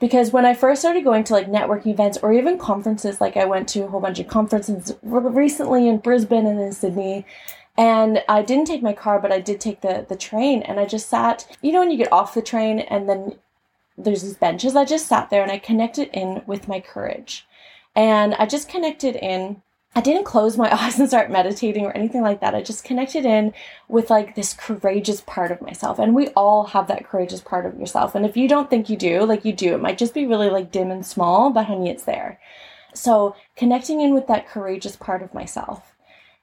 because 0.00 0.32
when 0.32 0.46
I 0.46 0.54
first 0.54 0.80
started 0.80 1.04
going 1.04 1.24
to 1.24 1.34
like 1.34 1.46
networking 1.46 1.88
events 1.92 2.18
or 2.22 2.32
even 2.32 2.58
conferences, 2.58 3.20
like 3.20 3.36
I 3.36 3.44
went 3.44 3.68
to 3.68 3.84
a 3.84 3.88
whole 3.88 4.00
bunch 4.00 4.18
of 4.18 4.28
conferences 4.28 4.94
recently 5.02 5.86
in 5.86 5.98
Brisbane 5.98 6.46
and 6.46 6.58
in 6.58 6.72
Sydney, 6.72 7.26
and 7.76 8.22
I 8.28 8.42
didn't 8.42 8.66
take 8.66 8.82
my 8.82 8.94
car, 8.94 9.20
but 9.20 9.30
I 9.30 9.40
did 9.40 9.60
take 9.60 9.82
the 9.82 10.04
the 10.08 10.16
train, 10.16 10.62
and 10.62 10.80
I 10.80 10.86
just 10.86 11.08
sat. 11.08 11.46
You 11.62 11.72
know, 11.72 11.80
when 11.80 11.90
you 11.90 11.98
get 11.98 12.12
off 12.12 12.34
the 12.34 12.42
train 12.42 12.80
and 12.80 13.08
then 13.08 13.36
there's 13.96 14.22
these 14.22 14.36
benches, 14.36 14.74
I 14.74 14.84
just 14.84 15.06
sat 15.06 15.30
there 15.30 15.42
and 15.42 15.52
I 15.52 15.58
connected 15.58 16.08
in 16.12 16.42
with 16.46 16.66
my 16.66 16.80
courage, 16.80 17.46
and 17.94 18.34
I 18.34 18.46
just 18.46 18.68
connected 18.68 19.16
in 19.16 19.62
I 19.94 20.00
didn't 20.00 20.24
close 20.24 20.56
my 20.56 20.72
eyes 20.84 20.98
and 20.98 21.08
start 21.08 21.30
meditating 21.30 21.84
or 21.84 21.92
anything 21.92 22.22
like 22.22 22.40
that. 22.40 22.54
I 22.54 22.62
just 22.62 22.84
connected 22.84 23.24
in 23.24 23.52
with 23.88 24.10
like 24.10 24.34
this 24.34 24.54
courageous 24.54 25.20
part 25.22 25.50
of 25.50 25.60
myself. 25.60 25.98
And 25.98 26.14
we 26.14 26.28
all 26.28 26.64
have 26.66 26.86
that 26.88 27.08
courageous 27.08 27.40
part 27.40 27.66
of 27.66 27.78
yourself. 27.78 28.14
And 28.14 28.24
if 28.24 28.36
you 28.36 28.48
don't 28.48 28.70
think 28.70 28.88
you 28.88 28.96
do, 28.96 29.24
like 29.24 29.44
you 29.44 29.52
do, 29.52 29.74
it 29.74 29.82
might 29.82 29.98
just 29.98 30.14
be 30.14 30.26
really 30.26 30.50
like 30.50 30.72
dim 30.72 30.90
and 30.90 31.04
small, 31.04 31.50
but 31.50 31.66
honey, 31.66 31.90
it's 31.90 32.04
there. 32.04 32.38
So 32.94 33.36
connecting 33.56 34.00
in 34.00 34.14
with 34.14 34.26
that 34.28 34.48
courageous 34.48 34.96
part 34.96 35.22
of 35.22 35.34
myself. 35.34 35.94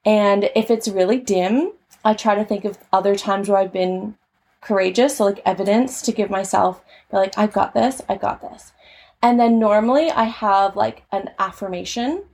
And 0.04 0.50
if 0.54 0.70
it's 0.70 0.88
really 0.88 1.18
dim, 1.18 1.72
I 2.04 2.14
try 2.14 2.34
to 2.34 2.44
think 2.44 2.64
of 2.64 2.78
other 2.92 3.16
times 3.16 3.48
where 3.48 3.58
I've 3.58 3.72
been 3.72 4.16
courageous. 4.60 5.16
So 5.16 5.24
like 5.24 5.42
evidence 5.44 6.02
to 6.02 6.12
give 6.12 6.30
myself, 6.30 6.82
like, 7.10 7.36
I've 7.36 7.52
got 7.52 7.74
this, 7.74 8.00
I've 8.08 8.20
got 8.20 8.40
this. 8.40 8.72
And 9.20 9.40
then 9.40 9.58
normally 9.58 10.10
I 10.10 10.24
have 10.24 10.76
like 10.76 11.02
an 11.10 11.30
affirmation 11.38 12.24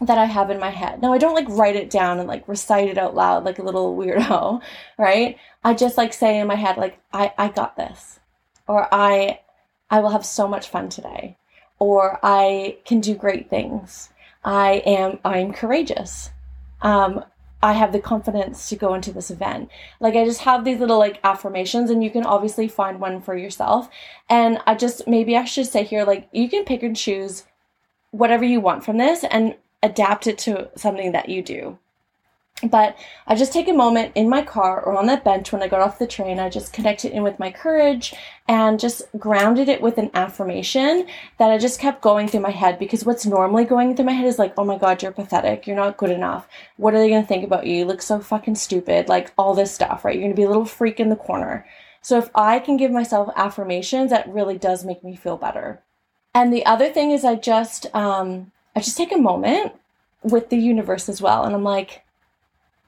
that 0.00 0.18
I 0.18 0.24
have 0.24 0.50
in 0.50 0.58
my 0.58 0.70
head. 0.70 1.02
Now 1.02 1.12
I 1.12 1.18
don't 1.18 1.34
like 1.34 1.48
write 1.48 1.76
it 1.76 1.90
down 1.90 2.18
and 2.18 2.28
like 2.28 2.48
recite 2.48 2.88
it 2.88 2.98
out 2.98 3.14
loud 3.14 3.44
like 3.44 3.58
a 3.58 3.62
little 3.62 3.96
weirdo, 3.98 4.62
right? 4.98 5.36
I 5.62 5.74
just 5.74 5.96
like 5.98 6.12
say 6.12 6.38
in 6.38 6.46
my 6.46 6.54
head 6.54 6.76
like 6.76 6.98
I 7.12 7.32
I 7.36 7.48
got 7.48 7.76
this 7.76 8.20
or 8.66 8.92
I 8.92 9.40
I 9.90 10.00
will 10.00 10.10
have 10.10 10.24
so 10.24 10.48
much 10.48 10.68
fun 10.68 10.88
today 10.88 11.36
or 11.78 12.18
I 12.22 12.78
can 12.84 13.00
do 13.00 13.14
great 13.14 13.50
things. 13.50 14.10
I 14.42 14.82
am 14.86 15.18
I'm 15.24 15.52
courageous. 15.52 16.30
Um 16.80 17.24
I 17.62 17.74
have 17.74 17.92
the 17.92 18.00
confidence 18.00 18.70
to 18.70 18.76
go 18.76 18.94
into 18.94 19.12
this 19.12 19.30
event. 19.30 19.68
Like 20.00 20.16
I 20.16 20.24
just 20.24 20.40
have 20.40 20.64
these 20.64 20.80
little 20.80 20.98
like 20.98 21.20
affirmations 21.22 21.90
and 21.90 22.02
you 22.02 22.10
can 22.10 22.24
obviously 22.24 22.68
find 22.68 23.00
one 23.00 23.20
for 23.20 23.36
yourself. 23.36 23.90
And 24.30 24.60
I 24.66 24.76
just 24.76 25.06
maybe 25.06 25.36
I 25.36 25.44
should 25.44 25.66
say 25.66 25.84
here 25.84 26.04
like 26.04 26.28
you 26.32 26.48
can 26.48 26.64
pick 26.64 26.82
and 26.82 26.96
choose 26.96 27.44
whatever 28.12 28.44
you 28.44 28.60
want 28.60 28.82
from 28.82 28.96
this 28.96 29.24
and 29.24 29.56
adapt 29.82 30.26
it 30.26 30.38
to 30.38 30.70
something 30.76 31.12
that 31.12 31.28
you 31.28 31.42
do. 31.42 31.78
But 32.62 32.98
I 33.26 33.36
just 33.36 33.54
take 33.54 33.68
a 33.68 33.72
moment 33.72 34.12
in 34.14 34.28
my 34.28 34.42
car 34.42 34.82
or 34.82 34.98
on 34.98 35.06
that 35.06 35.24
bench 35.24 35.50
when 35.50 35.62
I 35.62 35.68
got 35.68 35.80
off 35.80 35.98
the 35.98 36.06
train. 36.06 36.38
I 36.38 36.50
just 36.50 36.74
connected 36.74 37.12
in 37.12 37.22
with 37.22 37.38
my 37.38 37.50
courage 37.50 38.14
and 38.46 38.78
just 38.78 39.02
grounded 39.18 39.68
it 39.68 39.80
with 39.80 39.96
an 39.96 40.10
affirmation 40.12 41.06
that 41.38 41.50
I 41.50 41.56
just 41.56 41.80
kept 41.80 42.02
going 42.02 42.28
through 42.28 42.40
my 42.40 42.50
head 42.50 42.78
because 42.78 43.06
what's 43.06 43.24
normally 43.24 43.64
going 43.64 43.96
through 43.96 44.04
my 44.04 44.12
head 44.12 44.26
is 44.26 44.38
like, 44.38 44.52
oh 44.58 44.64
my 44.64 44.76
God, 44.76 45.02
you're 45.02 45.12
pathetic. 45.12 45.66
You're 45.66 45.76
not 45.76 45.96
good 45.96 46.10
enough. 46.10 46.48
What 46.76 46.94
are 46.94 46.98
they 46.98 47.08
going 47.08 47.22
to 47.22 47.28
think 47.28 47.44
about 47.44 47.66
you? 47.66 47.76
You 47.76 47.84
look 47.86 48.02
so 48.02 48.20
fucking 48.20 48.56
stupid. 48.56 49.08
Like 49.08 49.32
all 49.38 49.54
this 49.54 49.72
stuff, 49.72 50.04
right? 50.04 50.14
You're 50.14 50.24
going 50.24 50.34
to 50.34 50.40
be 50.40 50.44
a 50.44 50.48
little 50.48 50.66
freak 50.66 51.00
in 51.00 51.08
the 51.08 51.16
corner. 51.16 51.66
So 52.02 52.18
if 52.18 52.30
I 52.34 52.58
can 52.58 52.76
give 52.76 52.90
myself 52.90 53.32
affirmations, 53.36 54.10
that 54.10 54.28
really 54.28 54.58
does 54.58 54.84
make 54.84 55.02
me 55.02 55.16
feel 55.16 55.38
better. 55.38 55.82
And 56.34 56.52
the 56.52 56.66
other 56.66 56.90
thing 56.90 57.10
is 57.10 57.24
I 57.24 57.36
just, 57.36 57.86
um, 57.94 58.52
I 58.74 58.80
just 58.80 58.96
take 58.96 59.12
a 59.12 59.18
moment 59.18 59.72
with 60.22 60.50
the 60.50 60.58
universe 60.58 61.08
as 61.08 61.20
well. 61.20 61.44
And 61.44 61.54
I'm 61.54 61.64
like, 61.64 62.02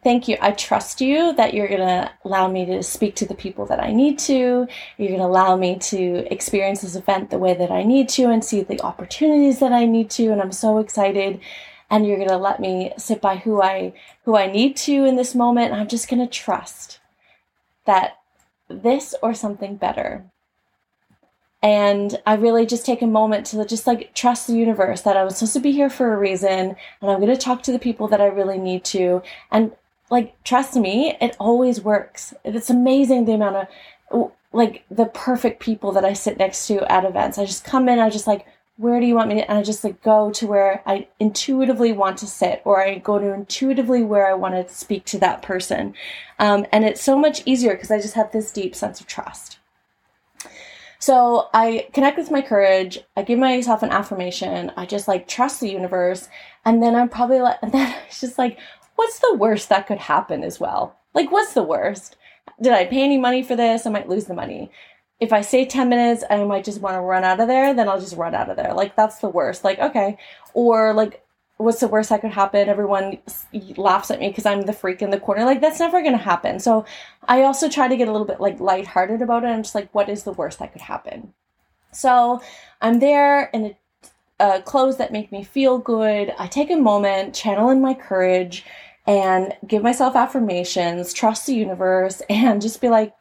thank 0.02 0.28
you. 0.28 0.36
I 0.40 0.52
trust 0.52 1.00
you 1.00 1.32
that 1.34 1.54
you're 1.54 1.68
going 1.68 1.80
to 1.80 2.10
allow 2.24 2.48
me 2.48 2.66
to 2.66 2.82
speak 2.82 3.14
to 3.16 3.26
the 3.26 3.34
people 3.34 3.66
that 3.66 3.82
I 3.82 3.92
need 3.92 4.18
to. 4.20 4.66
You're 4.98 5.08
going 5.08 5.20
to 5.20 5.26
allow 5.26 5.56
me 5.56 5.78
to 5.78 6.32
experience 6.32 6.82
this 6.82 6.96
event 6.96 7.30
the 7.30 7.38
way 7.38 7.54
that 7.54 7.70
I 7.70 7.82
need 7.82 8.08
to 8.10 8.24
and 8.24 8.44
see 8.44 8.62
the 8.62 8.80
opportunities 8.82 9.60
that 9.60 9.72
I 9.72 9.86
need 9.86 10.10
to. 10.10 10.28
And 10.28 10.40
I'm 10.40 10.52
so 10.52 10.78
excited. 10.78 11.40
And 11.90 12.06
you're 12.06 12.16
going 12.16 12.28
to 12.28 12.36
let 12.36 12.58
me 12.58 12.92
sit 12.96 13.20
by 13.20 13.36
who 13.36 13.62
I, 13.62 13.92
who 14.24 14.36
I 14.36 14.50
need 14.50 14.76
to 14.78 15.04
in 15.04 15.16
this 15.16 15.34
moment. 15.34 15.74
I'm 15.74 15.88
just 15.88 16.08
going 16.08 16.26
to 16.26 16.32
trust 16.32 17.00
that 17.84 18.18
this 18.68 19.14
or 19.22 19.34
something 19.34 19.76
better 19.76 20.31
and 21.62 22.20
I 22.26 22.34
really 22.34 22.66
just 22.66 22.84
take 22.84 23.02
a 23.02 23.06
moment 23.06 23.46
to 23.46 23.64
just 23.64 23.86
like 23.86 24.14
trust 24.14 24.48
the 24.48 24.54
universe 24.54 25.02
that 25.02 25.16
I 25.16 25.22
was 25.22 25.36
supposed 25.36 25.52
to 25.52 25.60
be 25.60 25.72
here 25.72 25.88
for 25.88 26.12
a 26.12 26.18
reason 26.18 26.76
and 27.00 27.10
I'm 27.10 27.20
going 27.20 27.28
to 27.28 27.36
talk 27.36 27.62
to 27.64 27.72
the 27.72 27.78
people 27.78 28.08
that 28.08 28.20
I 28.20 28.26
really 28.26 28.58
need 28.58 28.84
to. 28.86 29.22
And 29.50 29.72
like, 30.10 30.42
trust 30.42 30.74
me, 30.74 31.16
it 31.20 31.36
always 31.38 31.80
works. 31.80 32.34
It's 32.44 32.68
amazing 32.68 33.24
the 33.24 33.34
amount 33.34 33.68
of 34.10 34.32
like 34.52 34.84
the 34.90 35.06
perfect 35.06 35.60
people 35.60 35.92
that 35.92 36.04
I 36.04 36.12
sit 36.12 36.36
next 36.36 36.66
to 36.66 36.90
at 36.90 37.04
events. 37.04 37.38
I 37.38 37.46
just 37.46 37.64
come 37.64 37.88
in, 37.88 37.98
I 37.98 38.10
just 38.10 38.26
like, 38.26 38.44
where 38.76 39.00
do 39.00 39.06
you 39.06 39.14
want 39.14 39.28
me 39.28 39.36
to? 39.36 39.48
And 39.48 39.58
I 39.58 39.62
just 39.62 39.84
like 39.84 40.02
go 40.02 40.30
to 40.32 40.46
where 40.46 40.82
I 40.84 41.06
intuitively 41.20 41.92
want 41.92 42.18
to 42.18 42.26
sit, 42.26 42.60
or 42.64 42.82
I 42.82 42.98
go 42.98 43.18
to 43.18 43.32
intuitively 43.32 44.02
where 44.02 44.26
I 44.26 44.34
want 44.34 44.54
to 44.54 44.74
speak 44.74 45.04
to 45.06 45.18
that 45.20 45.42
person. 45.42 45.94
Um, 46.38 46.66
and 46.72 46.84
it's 46.84 47.02
so 47.02 47.16
much 47.16 47.42
easier 47.46 47.74
because 47.74 47.90
I 47.90 48.00
just 48.00 48.14
have 48.14 48.32
this 48.32 48.50
deep 48.50 48.74
sense 48.74 49.00
of 49.00 49.06
trust. 49.06 49.58
So 51.02 51.48
I 51.52 51.88
connect 51.92 52.16
with 52.16 52.30
my 52.30 52.42
courage. 52.42 53.00
I 53.16 53.22
give 53.22 53.36
myself 53.36 53.82
an 53.82 53.90
affirmation. 53.90 54.70
I 54.76 54.86
just 54.86 55.08
like 55.08 55.26
trust 55.26 55.58
the 55.58 55.68
universe. 55.68 56.28
And 56.64 56.80
then 56.80 56.94
I'm 56.94 57.08
probably 57.08 57.40
like, 57.40 57.58
and 57.62 57.72
then 57.72 57.92
it's 58.06 58.20
just 58.20 58.38
like, 58.38 58.56
what's 58.94 59.18
the 59.18 59.34
worst 59.34 59.68
that 59.68 59.88
could 59.88 59.98
happen 59.98 60.44
as 60.44 60.60
well? 60.60 61.00
Like, 61.12 61.32
what's 61.32 61.54
the 61.54 61.64
worst? 61.64 62.14
Did 62.62 62.72
I 62.72 62.84
pay 62.84 63.02
any 63.02 63.18
money 63.18 63.42
for 63.42 63.56
this? 63.56 63.84
I 63.84 63.90
might 63.90 64.08
lose 64.08 64.26
the 64.26 64.34
money. 64.34 64.70
If 65.18 65.32
I 65.32 65.40
say 65.40 65.64
10 65.64 65.88
minutes, 65.88 66.22
I 66.30 66.44
might 66.44 66.64
just 66.64 66.80
want 66.80 66.94
to 66.94 67.00
run 67.00 67.24
out 67.24 67.40
of 67.40 67.48
there, 67.48 67.74
then 67.74 67.88
I'll 67.88 67.98
just 67.98 68.16
run 68.16 68.36
out 68.36 68.48
of 68.48 68.56
there. 68.56 68.72
Like, 68.72 68.94
that's 68.94 69.18
the 69.18 69.28
worst. 69.28 69.64
Like, 69.64 69.80
okay. 69.80 70.18
Or 70.54 70.94
like, 70.94 71.24
what's 71.62 71.80
the 71.80 71.88
worst 71.88 72.10
that 72.10 72.20
could 72.20 72.32
happen? 72.32 72.68
Everyone 72.68 73.18
laughs 73.76 74.10
at 74.10 74.20
me 74.20 74.28
because 74.28 74.46
I'm 74.46 74.62
the 74.62 74.72
freak 74.72 75.02
in 75.02 75.10
the 75.10 75.20
corner. 75.20 75.44
Like 75.44 75.60
that's 75.60 75.80
never 75.80 76.00
going 76.00 76.12
to 76.12 76.18
happen. 76.18 76.58
So 76.58 76.84
I 77.28 77.42
also 77.42 77.68
try 77.68 77.88
to 77.88 77.96
get 77.96 78.08
a 78.08 78.12
little 78.12 78.26
bit 78.26 78.40
like 78.40 78.60
lighthearted 78.60 79.22
about 79.22 79.44
it. 79.44 79.48
I'm 79.48 79.62
just 79.62 79.74
like, 79.74 79.94
what 79.94 80.08
is 80.08 80.24
the 80.24 80.32
worst 80.32 80.58
that 80.58 80.72
could 80.72 80.82
happen? 80.82 81.32
So 81.92 82.42
I'm 82.80 82.98
there 83.00 83.44
in 83.54 83.66
a, 83.66 83.76
uh, 84.40 84.60
clothes 84.62 84.96
that 84.96 85.12
make 85.12 85.30
me 85.30 85.44
feel 85.44 85.78
good. 85.78 86.32
I 86.38 86.46
take 86.48 86.70
a 86.70 86.76
moment, 86.76 87.34
channel 87.34 87.70
in 87.70 87.80
my 87.80 87.94
courage, 87.94 88.64
and 89.06 89.54
give 89.66 89.82
myself 89.82 90.16
affirmations, 90.16 91.12
trust 91.12 91.46
the 91.46 91.54
universe, 91.54 92.22
and 92.28 92.60
just 92.60 92.80
be 92.80 92.88
like, 92.88 93.14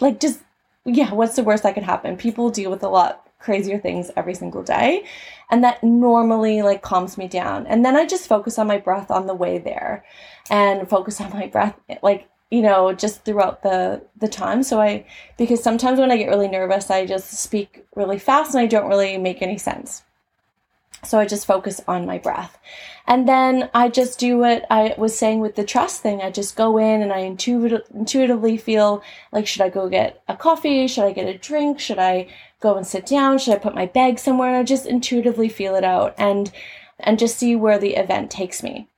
like 0.00 0.20
just 0.20 0.40
yeah, 0.84 1.12
what's 1.12 1.36
the 1.36 1.42
worst 1.42 1.62
that 1.62 1.74
could 1.74 1.82
happen? 1.82 2.16
People 2.16 2.50
deal 2.50 2.70
with 2.70 2.82
a 2.82 2.88
lot 2.88 3.29
crazier 3.40 3.78
things 3.78 4.10
every 4.16 4.34
single 4.34 4.62
day. 4.62 5.04
And 5.50 5.64
that 5.64 5.82
normally 5.82 6.62
like 6.62 6.82
calms 6.82 7.18
me 7.18 7.26
down. 7.26 7.66
And 7.66 7.84
then 7.84 7.96
I 7.96 8.06
just 8.06 8.28
focus 8.28 8.58
on 8.58 8.68
my 8.68 8.78
breath 8.78 9.10
on 9.10 9.26
the 9.26 9.34
way 9.34 9.58
there 9.58 10.04
and 10.50 10.88
focus 10.88 11.20
on 11.20 11.30
my 11.30 11.46
breath 11.46 11.74
like 12.02 12.28
you 12.50 12.62
know 12.62 12.92
just 12.92 13.24
throughout 13.24 13.62
the 13.62 14.02
the 14.18 14.26
time 14.26 14.62
so 14.64 14.80
i 14.80 15.06
because 15.38 15.62
sometimes 15.62 16.00
when 16.00 16.10
i 16.10 16.16
get 16.16 16.28
really 16.28 16.48
nervous 16.48 16.90
i 16.90 17.06
just 17.06 17.30
speak 17.30 17.84
really 17.94 18.18
fast 18.18 18.54
and 18.54 18.60
i 18.60 18.66
don't 18.66 18.88
really 18.88 19.16
make 19.16 19.40
any 19.40 19.56
sense 19.56 20.02
so 21.02 21.18
I 21.18 21.26
just 21.26 21.46
focus 21.46 21.80
on 21.88 22.06
my 22.06 22.18
breath. 22.18 22.58
And 23.06 23.26
then 23.26 23.70
I 23.72 23.88
just 23.88 24.18
do 24.18 24.38
what 24.38 24.66
I 24.70 24.94
was 24.98 25.18
saying 25.18 25.40
with 25.40 25.56
the 25.56 25.64
trust 25.64 26.02
thing. 26.02 26.20
I 26.20 26.30
just 26.30 26.56
go 26.56 26.78
in 26.78 27.02
and 27.02 27.12
I 27.12 27.22
intuit- 27.22 27.90
intuitively 27.92 28.56
feel 28.56 29.02
like, 29.32 29.46
should 29.46 29.62
I 29.62 29.70
go 29.70 29.88
get 29.88 30.22
a 30.28 30.36
coffee? 30.36 30.86
Should 30.86 31.04
I 31.04 31.12
get 31.12 31.26
a 31.26 31.38
drink? 31.38 31.80
Should 31.80 31.98
I 31.98 32.28
go 32.60 32.76
and 32.76 32.86
sit 32.86 33.06
down? 33.06 33.38
Should 33.38 33.54
I 33.54 33.58
put 33.58 33.74
my 33.74 33.86
bag 33.86 34.18
somewhere? 34.18 34.50
And 34.50 34.58
I 34.58 34.62
just 34.62 34.86
intuitively 34.86 35.48
feel 35.48 35.74
it 35.74 35.84
out 35.84 36.14
and, 36.18 36.52
and 36.98 37.18
just 37.18 37.38
see 37.38 37.56
where 37.56 37.78
the 37.78 37.96
event 37.96 38.30
takes 38.30 38.62
me. 38.62 38.88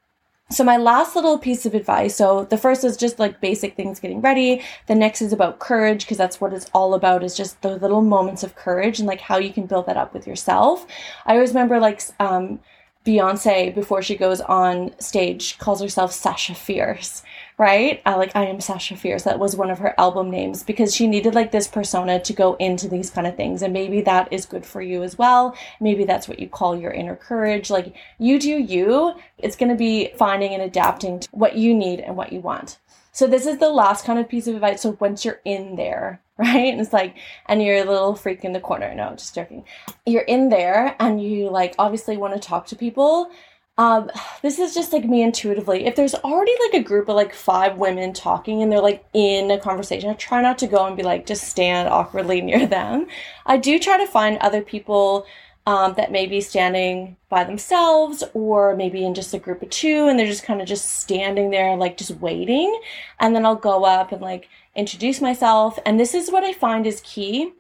So 0.51 0.65
my 0.65 0.77
last 0.77 1.17
little 1.17 1.39
piece 1.39 1.65
of 1.65 1.75
advice. 1.75 2.15
So 2.15 2.45
the 2.45 2.59
first 2.59 2.85
is 2.85 2.99
just 2.99 3.19
like 3.19 3.41
basic 3.41 3.75
things 3.75 4.01
getting 4.01 4.21
ready. 4.21 4.63
The 4.87 4.95
next 4.95 5.23
is 5.23 5.33
about 5.33 5.61
courage 5.61 6.05
because 6.05 6.19
that's 6.19 6.41
what 6.41 6.53
it's 6.53 6.71
all 6.75 6.93
about 6.93 7.25
is 7.25 7.35
just 7.35 7.63
the 7.63 7.77
little 7.77 8.03
moments 8.03 8.43
of 8.43 8.55
courage 8.55 8.99
and 8.99 9.09
like 9.09 9.21
how 9.21 9.39
you 9.39 9.53
can 9.53 9.65
build 9.65 9.87
that 9.87 9.97
up 9.97 10.13
with 10.13 10.27
yourself. 10.27 10.87
I 11.25 11.35
always 11.35 11.51
remember 11.51 11.81
like 11.81 12.03
um 12.21 12.61
Beyonce 13.05 13.75
before 13.75 14.01
she 14.01 14.17
goes 14.17 14.41
on 14.41 14.95
stage 15.01 15.59
calls 15.59 15.81
herself 15.81 16.13
Sasha 16.13 16.55
Fierce, 16.55 17.23
right? 17.59 18.01
I 18.07 18.15
like 18.15 18.37
I 18.37 18.47
am 18.47 18.61
Sasha 18.61 18.97
Fierce. 18.97 19.25
That 19.25 19.41
was 19.41 19.57
one 19.57 19.71
of 19.71 19.81
her 19.81 19.99
album 19.99 20.31
names 20.31 20.63
because 20.63 20.95
she 20.95 21.09
needed 21.09 21.35
like 21.35 21.51
this 21.51 21.67
persona 21.67 22.21
to 22.21 22.33
go 22.33 22.55
into 22.55 22.89
these 22.89 23.11
kind 23.11 23.27
of 23.27 23.37
things 23.37 23.63
and 23.63 23.73
maybe 23.73 24.03
that 24.03 24.33
is 24.33 24.47
good 24.47 24.65
for 24.65 24.81
you 24.81 25.03
as 25.03 25.19
well. 25.19 25.57
Maybe 25.81 26.05
that's 26.05 26.29
what 26.29 26.39
you 26.39 26.49
call 26.49 26.77
your 26.77 26.93
inner 26.93 27.17
courage. 27.17 27.71
Like 27.71 27.95
you 28.19 28.39
do 28.39 28.51
you. 28.51 29.15
It's 29.39 29.57
going 29.57 29.71
to 29.71 29.77
be 29.77 30.13
finding 30.17 30.55
and 30.55 30.63
adapting 30.63 31.21
to 31.21 31.29
what 31.33 31.57
you 31.57 31.75
need 31.75 31.99
and 31.99 32.17
what 32.17 32.33
you 32.33 32.39
want. 32.39 32.79
So 33.11 33.27
this 33.27 33.47
is 33.47 33.59
the 33.59 33.69
last 33.69 34.05
kind 34.05 34.19
of 34.19 34.29
piece 34.29 34.47
of 34.47 34.55
advice. 34.55 34.83
So 34.83 34.97
once 35.01 35.25
you're 35.25 35.41
in 35.45 35.77
there, 35.77 36.21
right? 36.43 36.73
And 36.73 36.81
it's 36.81 36.93
like, 36.93 37.17
and 37.47 37.63
you're 37.63 37.77
a 37.77 37.85
little 37.85 38.15
freak 38.15 38.45
in 38.45 38.53
the 38.53 38.61
corner. 38.61 38.95
No, 38.95 39.11
just 39.13 39.35
joking. 39.35 39.65
You're 40.05 40.23
in 40.23 40.49
there 40.49 40.97
and 40.99 41.23
you 41.23 41.49
like 41.51 41.75
obviously 41.79 42.17
want 42.17 42.35
to 42.35 42.41
talk 42.41 42.67
to 42.67 42.77
people. 42.77 43.31
Um, 43.79 44.11
this 44.43 44.59
is 44.59 44.75
just 44.75 44.93
like 44.93 45.05
me 45.05 45.23
intuitively. 45.23 45.87
If 45.87 45.97
there's 45.97 46.15
already 46.15 46.53
like 46.67 46.83
a 46.83 46.85
group 46.85 47.09
of 47.09 47.17
like 47.17 47.33
five 47.33 47.79
women 47.79 48.13
talking 48.13 48.63
and 48.63 48.71
they're 48.71 48.83
like 48.83 49.05
in 49.15 49.51
a 49.51 49.59
conversation, 49.59 50.11
I 50.11 50.15
try 50.15 50.43
not 50.43 50.59
to 50.59 50.67
go 50.67 50.87
and 50.87 50.97
be 50.97 51.03
like 51.03 51.27
just 51.27 51.45
stand 51.45 51.89
awkwardly 51.89 52.43
near 52.43 52.67
them. 52.67 53.07
I 53.47 53.57
do 53.57 53.79
try 53.79 53.97
to 53.97 54.07
find 54.07 54.37
other 54.39 54.61
people 54.63 55.27
um, 55.67 55.95
that 55.97 56.11
may 56.11 56.27
be 56.27 56.41
standing 56.41 57.17
by 57.29 57.45
themselves 57.45 58.25
or 58.35 58.75
maybe 58.75 59.05
in 59.05 59.15
just 59.15 59.35
a 59.35 59.39
group 59.39 59.63
of 59.63 59.71
two 59.71 60.09
and 60.09 60.19
they're 60.19 60.27
just 60.27 60.43
kind 60.43 60.61
of 60.61 60.67
just 60.67 61.01
standing 61.01 61.51
there 61.51 61.77
like 61.77 61.97
just 61.97 62.13
waiting. 62.21 62.81
And 63.21 63.35
then 63.35 63.47
i'll 63.47 63.55
go 63.57 63.85
up 63.85 64.13
and 64.13 64.21
like 64.21 64.49
introduce 64.75 65.21
myself. 65.21 65.79
And 65.87 65.99
this 66.01 66.15
is 66.15 66.31
what 66.31 66.45
i 66.45 66.53
find 66.53 66.87
is 66.87 67.01
key. 67.05 67.53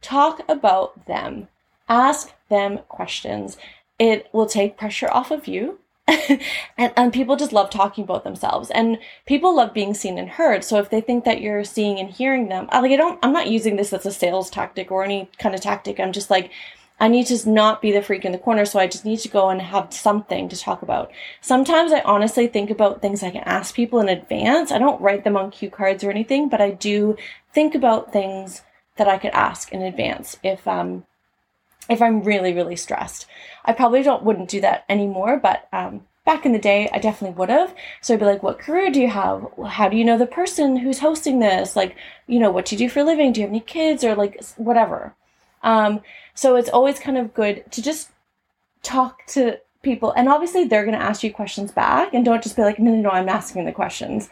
Talk 0.00 0.40
about 0.48 1.06
them. 1.06 1.48
Ask 1.88 2.32
them 2.48 2.78
questions. 2.88 3.58
It 3.98 4.28
will 4.32 4.46
take 4.46 4.78
pressure 4.78 5.10
off 5.10 5.30
of 5.30 5.46
you. 5.46 5.78
And, 6.76 6.92
and 6.96 7.12
people 7.12 7.36
just 7.36 7.52
love 7.52 7.70
talking 7.70 8.02
about 8.04 8.24
themselves. 8.24 8.70
And 8.70 8.98
people 9.26 9.54
love 9.54 9.72
being 9.72 9.94
seen 9.94 10.18
and 10.18 10.28
heard. 10.28 10.64
So 10.64 10.78
if 10.78 10.90
they 10.90 11.00
think 11.00 11.24
that 11.24 11.40
you're 11.40 11.62
seeing 11.62 12.00
and 12.00 12.10
hearing 12.10 12.48
them 12.48 12.68
like 12.72 12.90
i 12.90 12.96
don't 12.96 13.18
i'm 13.22 13.32
not 13.32 13.48
using 13.48 13.76
this 13.76 13.92
as 13.92 14.04
a 14.04 14.10
sales 14.10 14.50
tactic 14.50 14.90
or 14.90 15.04
any 15.04 15.30
kind 15.38 15.54
of 15.54 15.60
tactic. 15.60 16.00
I'm 16.00 16.12
just 16.12 16.30
like 16.30 16.50
I 17.04 17.08
need 17.08 17.26
to 17.26 17.50
not 17.50 17.82
be 17.82 17.92
the 17.92 18.00
freak 18.00 18.24
in 18.24 18.32
the 18.32 18.38
corner, 18.38 18.64
so 18.64 18.78
I 18.78 18.86
just 18.86 19.04
need 19.04 19.18
to 19.18 19.28
go 19.28 19.50
and 19.50 19.60
have 19.60 19.92
something 19.92 20.48
to 20.48 20.56
talk 20.56 20.80
about. 20.80 21.12
Sometimes 21.42 21.92
I 21.92 22.00
honestly 22.00 22.46
think 22.46 22.70
about 22.70 23.02
things 23.02 23.22
I 23.22 23.28
can 23.28 23.42
ask 23.44 23.74
people 23.74 24.00
in 24.00 24.08
advance. 24.08 24.72
I 24.72 24.78
don't 24.78 25.02
write 25.02 25.22
them 25.22 25.36
on 25.36 25.50
cue 25.50 25.68
cards 25.68 26.02
or 26.02 26.10
anything, 26.10 26.48
but 26.48 26.62
I 26.62 26.70
do 26.70 27.18
think 27.52 27.74
about 27.74 28.10
things 28.10 28.62
that 28.96 29.06
I 29.06 29.18
could 29.18 29.32
ask 29.32 29.70
in 29.70 29.82
advance 29.82 30.38
if 30.42 30.66
um 30.66 31.04
if 31.90 32.00
I'm 32.00 32.22
really, 32.22 32.54
really 32.54 32.76
stressed. 32.76 33.26
I 33.66 33.74
probably 33.74 34.02
don't 34.02 34.24
wouldn't 34.24 34.48
do 34.48 34.62
that 34.62 34.86
anymore, 34.88 35.36
but 35.36 35.68
um, 35.74 36.06
back 36.24 36.46
in 36.46 36.52
the 36.52 36.58
day, 36.58 36.88
I 36.90 37.00
definitely 37.00 37.36
would 37.36 37.50
have. 37.50 37.74
So 38.00 38.14
I'd 38.14 38.20
be 38.20 38.24
like, 38.24 38.42
what 38.42 38.58
career 38.58 38.90
do 38.90 39.02
you 39.02 39.10
have? 39.10 39.46
How 39.68 39.90
do 39.90 39.98
you 39.98 40.06
know 40.06 40.16
the 40.16 40.24
person 40.24 40.78
who's 40.78 41.00
hosting 41.00 41.40
this? 41.40 41.76
Like, 41.76 41.96
you 42.26 42.38
know, 42.38 42.50
what 42.50 42.64
do 42.64 42.74
you 42.74 42.78
do 42.78 42.88
for 42.88 43.00
a 43.00 43.04
living? 43.04 43.30
Do 43.30 43.40
you 43.40 43.46
have 43.46 43.52
any 43.52 43.60
kids 43.60 44.04
or 44.04 44.14
like 44.14 44.42
whatever? 44.56 45.14
Um, 45.64 46.00
so 46.34 46.54
it's 46.54 46.68
always 46.68 47.00
kind 47.00 47.18
of 47.18 47.34
good 47.34 47.64
to 47.72 47.82
just 47.82 48.10
talk 48.82 49.26
to 49.28 49.58
people. 49.82 50.12
And 50.12 50.28
obviously, 50.28 50.64
they're 50.64 50.84
going 50.84 50.98
to 50.98 51.04
ask 51.04 51.24
you 51.24 51.32
questions 51.32 51.72
back 51.72 52.14
and 52.14 52.24
don't 52.24 52.42
just 52.42 52.56
be 52.56 52.62
like, 52.62 52.78
no, 52.78 52.92
no, 52.92 53.00
no, 53.00 53.10
I'm 53.10 53.28
asking 53.28 53.64
the 53.64 53.72
questions. 53.72 54.28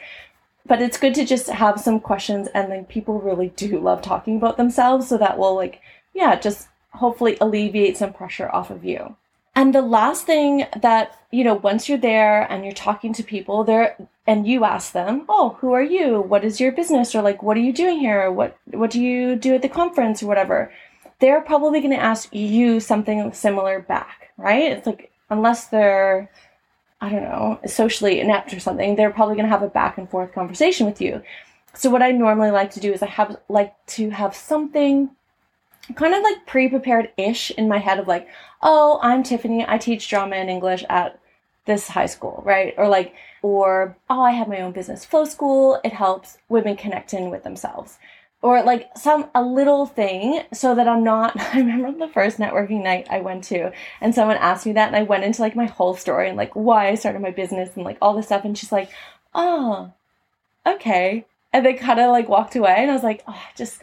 But 0.65 0.81
it's 0.81 0.99
good 0.99 1.15
to 1.17 1.25
just 1.25 1.49
have 1.49 1.81
some 1.81 1.99
questions 1.99 2.49
and 2.55 2.71
then 2.71 2.85
people 2.85 3.21
really 3.21 3.49
do 3.57 3.81
love 3.81 4.01
talking 4.01 4.37
about 4.37 4.57
themselves. 4.57 5.09
So 5.09 5.19
that 5.19 5.39
will, 5.39 5.57
like, 5.57 5.81
yeah, 6.15 6.39
just 6.39 6.69
hopefully 6.91 7.37
alleviate 7.41 7.97
some 7.97 8.13
pressure 8.13 8.49
off 8.51 8.71
of 8.71 8.85
you. 8.85 9.17
And 9.55 9.75
the 9.75 9.83
last 9.83 10.25
thing 10.25 10.67
that, 10.81 11.19
you 11.31 11.45
know, 11.45 11.55
once 11.55 11.89
you're 11.89 11.99
there 11.99 12.51
and 12.51 12.65
you're 12.65 12.73
talking 12.73 13.13
to 13.15 13.23
people 13.23 13.65
there 13.65 13.97
and 14.27 14.47
you 14.47 14.65
ask 14.65 14.93
them, 14.93 15.25
"Oh, 15.29 15.57
who 15.61 15.73
are 15.73 15.83
you? 15.83 16.21
What 16.21 16.45
is 16.45 16.59
your 16.61 16.73
business?" 16.73 17.15
or 17.15 17.21
like, 17.21 17.43
"What 17.43 17.57
are 17.59 17.61
you 17.61 17.73
doing 17.73 17.99
here? 17.99 18.31
What 18.31 18.57
what 18.71 18.91
do 18.91 19.03
you 19.03 19.37
do 19.37 19.55
at 19.55 19.63
the 19.63 19.69
conference 19.69 20.23
or 20.23 20.27
whatever?" 20.27 20.73
They're 21.23 21.41
probably 21.41 21.81
going 21.81 21.93
to 21.93 22.03
ask 22.03 22.35
you 22.35 22.81
something 22.81 23.33
similar 23.33 23.79
back, 23.81 24.33
right? 24.37 24.73
It's 24.73 24.87
like 24.87 25.13
unless 25.31 25.69
they're 25.69 26.29
I 27.01 27.09
don't 27.09 27.23
know, 27.23 27.59
socially 27.67 28.21
inept 28.21 28.55
or 28.55 28.61
something, 28.61 28.95
they're 28.95 29.11
probably 29.11 29.35
going 29.35 29.47
to 29.47 29.51
have 29.51 29.63
a 29.63 29.69
back 29.69 29.99
and 29.99 30.09
forth 30.09 30.33
conversation 30.33 30.87
with 30.87 31.01
you. 31.01 31.23
So 31.75 31.91
what 31.91 32.03
I 32.03 32.13
normally 32.13 32.51
like 32.51 32.71
to 32.73 32.81
do 32.81 32.93
is 32.93 33.03
I 33.03 33.07
have 33.07 33.37
like 33.49 33.75
to 33.99 34.11
have 34.11 34.37
something 34.37 35.11
kind 35.97 36.15
of 36.15 36.23
like 36.23 36.47
pre-prepared 36.47 37.11
ish 37.17 37.51
in 37.53 37.69
my 37.69 37.79
head 37.79 37.99
of 37.99 38.07
like, 38.07 38.29
oh, 38.63 39.01
I'm 39.03 39.25
Tiffany. 39.25 39.65
I 39.67 39.79
teach 39.79 40.09
drama 40.09 40.37
and 40.37 40.49
English 40.49 40.85
at 40.89 41.19
this 41.67 41.89
high 41.89 42.07
school, 42.07 42.43
right? 42.45 42.75
Or 42.77 42.89
like, 42.89 43.15
or 43.43 43.97
oh, 44.09 44.23
I 44.23 44.31
have 44.33 44.49
my 44.49 44.61
own 44.61 44.73
business 44.73 45.05
flow 45.05 45.25
school. 45.25 45.81
It 45.83 45.93
helps 45.93 46.39
women 46.49 46.77
connect 46.77 47.15
in 47.15 47.31
with 47.31 47.43
themselves. 47.43 47.99
Or 48.43 48.63
like 48.63 48.91
some 48.97 49.31
a 49.35 49.43
little 49.43 49.87
thing 49.87 50.43
so 50.53 50.75
that 50.75 50.89
I'm 50.89 51.05
not 51.05 51.39
I 51.55 51.59
remember 51.59 52.07
the 52.07 52.13
first 52.13 52.39
networking 52.39 52.83
night 52.83 53.07
I 53.11 53.21
went 53.21 53.45
to 53.45 53.73
and 54.01 54.15
someone 54.15 54.37
asked 54.37 54.67
me 54.67 54.73
that 54.73 54.89
and 54.89 54.97
I 54.97 55.05
went 55.05 55.25
into 55.25 55.43
like 55.43 55.55
my 55.55 55.67
whole 55.67 55.95
story 55.95 56.29
and 56.29 56.37
like 56.37 56.55
why 56.55 56.89
I 56.89 56.97
started 56.97 57.23
my 57.23 57.31
business 57.31 57.71
and 57.77 57.85
like 57.85 57.99
all 58.03 58.15
this 58.15 58.27
stuff 58.27 58.45
and 58.45 58.59
she's 58.59 58.73
like, 58.73 58.91
Oh, 59.35 59.93
okay. 60.67 61.25
And 61.53 61.65
they 61.65 61.75
kind 61.75 62.01
of 62.01 62.11
like 62.11 62.29
walked 62.29 62.57
away 62.57 62.75
and 62.79 62.91
I 62.91 62.95
was 62.95 63.03
like, 63.03 63.23
oh, 63.29 63.33
I 63.33 63.57
just 63.57 63.81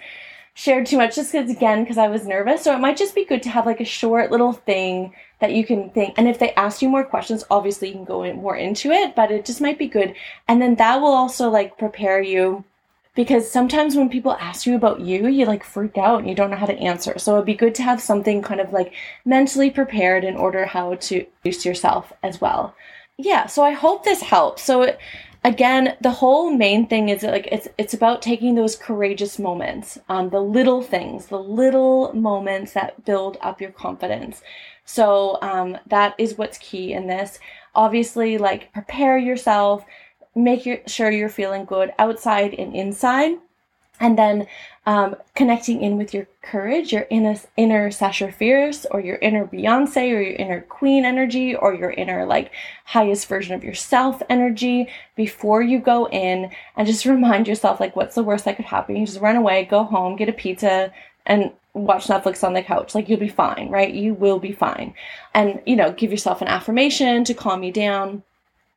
shared 0.59 0.85
too 0.85 0.97
much 0.97 1.15
just 1.15 1.31
because 1.31 1.49
again 1.49 1.83
because 1.83 1.97
i 1.97 2.09
was 2.09 2.27
nervous 2.27 2.63
so 2.63 2.75
it 2.75 2.81
might 2.81 2.97
just 2.97 3.15
be 3.15 3.23
good 3.23 3.41
to 3.41 3.49
have 3.49 3.65
like 3.65 3.79
a 3.79 3.85
short 3.85 4.29
little 4.29 4.51
thing 4.51 5.13
that 5.39 5.53
you 5.53 5.65
can 5.65 5.89
think 5.91 6.13
and 6.17 6.27
if 6.27 6.37
they 6.37 6.53
ask 6.55 6.81
you 6.81 6.89
more 6.89 7.05
questions 7.05 7.45
obviously 7.49 7.87
you 7.87 7.93
can 7.93 8.03
go 8.03 8.23
in 8.23 8.35
more 8.35 8.57
into 8.57 8.91
it 8.91 9.15
but 9.15 9.31
it 9.31 9.45
just 9.45 9.61
might 9.61 9.79
be 9.79 9.87
good 9.87 10.13
and 10.49 10.61
then 10.61 10.75
that 10.75 10.99
will 10.99 11.13
also 11.13 11.49
like 11.49 11.77
prepare 11.77 12.21
you 12.21 12.61
because 13.19 13.51
sometimes 13.51 13.97
when 13.97 14.07
people 14.07 14.31
ask 14.39 14.65
you 14.65 14.77
about 14.77 15.01
you 15.01 15.27
you 15.27 15.45
like 15.45 15.61
freak 15.61 15.97
out 15.97 16.19
and 16.19 16.29
you 16.29 16.33
don't 16.33 16.51
know 16.51 16.55
how 16.55 16.65
to 16.65 16.79
answer. 16.79 17.19
So 17.19 17.33
it'd 17.33 17.45
be 17.45 17.53
good 17.53 17.75
to 17.75 17.83
have 17.83 17.99
something 18.01 18.41
kind 18.41 18.61
of 18.61 18.71
like 18.71 18.93
mentally 19.25 19.69
prepared 19.69 20.23
in 20.23 20.37
order 20.37 20.65
how 20.65 20.95
to 20.95 21.25
use 21.43 21.65
yourself 21.65 22.13
as 22.23 22.39
well. 22.39 22.73
Yeah 23.17 23.47
so 23.47 23.61
i 23.61 23.71
hope 23.71 24.05
this 24.05 24.21
helps. 24.21 24.63
So 24.63 24.83
it, 24.83 24.99
again 25.43 25.97
the 25.99 26.11
whole 26.21 26.49
main 26.49 26.87
thing 26.87 27.09
is 27.09 27.23
like 27.23 27.49
it's 27.51 27.67
it's 27.77 27.93
about 27.93 28.21
taking 28.21 28.55
those 28.55 28.77
courageous 28.77 29.37
moments 29.37 29.97
um, 30.07 30.29
the 30.29 30.39
little 30.39 30.81
things 30.81 31.25
the 31.25 31.43
little 31.61 32.13
moments 32.13 32.71
that 32.71 33.03
build 33.03 33.35
up 33.41 33.59
your 33.59 33.71
confidence. 33.71 34.41
So 34.85 35.39
um, 35.41 35.77
that 35.87 36.15
is 36.17 36.37
what's 36.37 36.57
key 36.57 36.93
in 36.93 37.07
this. 37.07 37.37
Obviously 37.75 38.37
like 38.37 38.71
prepare 38.71 39.17
yourself 39.17 39.83
make 40.43 40.65
your, 40.65 40.79
sure 40.87 41.11
you're 41.11 41.29
feeling 41.29 41.65
good 41.65 41.91
outside 41.99 42.53
and 42.53 42.75
inside 42.75 43.37
and 43.99 44.17
then 44.17 44.47
um, 44.85 45.15
connecting 45.35 45.81
in 45.81 45.97
with 45.97 46.13
your 46.13 46.27
courage, 46.41 46.93
your 46.93 47.05
inner, 47.09 47.35
inner 47.57 47.91
Sasha 47.91 48.31
Fierce, 48.31 48.85
or 48.89 48.99
your 48.99 49.17
inner 49.17 49.45
Beyonce, 49.45 50.13
or 50.13 50.21
your 50.21 50.35
inner 50.35 50.61
Queen 50.61 51.05
energy, 51.05 51.55
or 51.55 51.73
your 51.73 51.91
inner 51.91 52.25
like 52.25 52.51
highest 52.85 53.27
version 53.27 53.53
of 53.53 53.63
yourself 53.63 54.21
energy 54.29 54.87
before 55.15 55.61
you 55.61 55.79
go 55.79 56.07
in, 56.07 56.49
and 56.75 56.87
just 56.87 57.05
remind 57.05 57.47
yourself 57.47 57.79
like, 57.79 57.95
what's 57.95 58.15
the 58.15 58.23
worst 58.23 58.45
that 58.45 58.55
could 58.55 58.65
happen? 58.65 58.95
You 58.95 59.05
just 59.05 59.19
run 59.19 59.35
away, 59.35 59.65
go 59.65 59.83
home, 59.83 60.15
get 60.15 60.29
a 60.29 60.33
pizza, 60.33 60.91
and 61.25 61.51
watch 61.73 62.07
Netflix 62.07 62.43
on 62.43 62.53
the 62.53 62.63
couch. 62.63 62.95
Like 62.95 63.09
you'll 63.09 63.19
be 63.19 63.29
fine, 63.29 63.69
right? 63.69 63.93
You 63.93 64.13
will 64.13 64.39
be 64.39 64.53
fine, 64.53 64.93
and 65.33 65.61
you 65.65 65.75
know, 65.75 65.91
give 65.91 66.11
yourself 66.11 66.41
an 66.41 66.47
affirmation 66.47 67.23
to 67.25 67.33
calm 67.33 67.63
you 67.63 67.71
down 67.71 68.23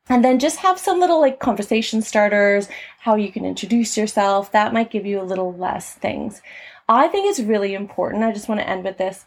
and 0.09 0.25
then 0.25 0.39
just 0.39 0.59
have 0.59 0.79
some 0.79 1.01
little 1.01 1.21
like 1.21 1.39
conversation 1.39 2.03
starters, 2.03 2.69
how 2.99 3.15
you 3.15 3.31
can 3.31 3.45
introduce 3.45 3.97
yourself. 3.97 4.53
That 4.53 4.73
might 4.73 4.91
give 4.91 5.07
you 5.07 5.21
a 5.21 5.25
little 5.25 5.55
less 5.55 5.95
things. 5.95 6.43
I 6.89 7.09
think 7.09 7.31
it's 7.31 7.41
really 7.41 7.75
important. 7.75 8.25
I 8.25 8.33
just 8.33 8.49
want 8.49 8.61
to 8.61 8.69
end 8.69 8.85
with 8.85 8.99
this 8.99 9.25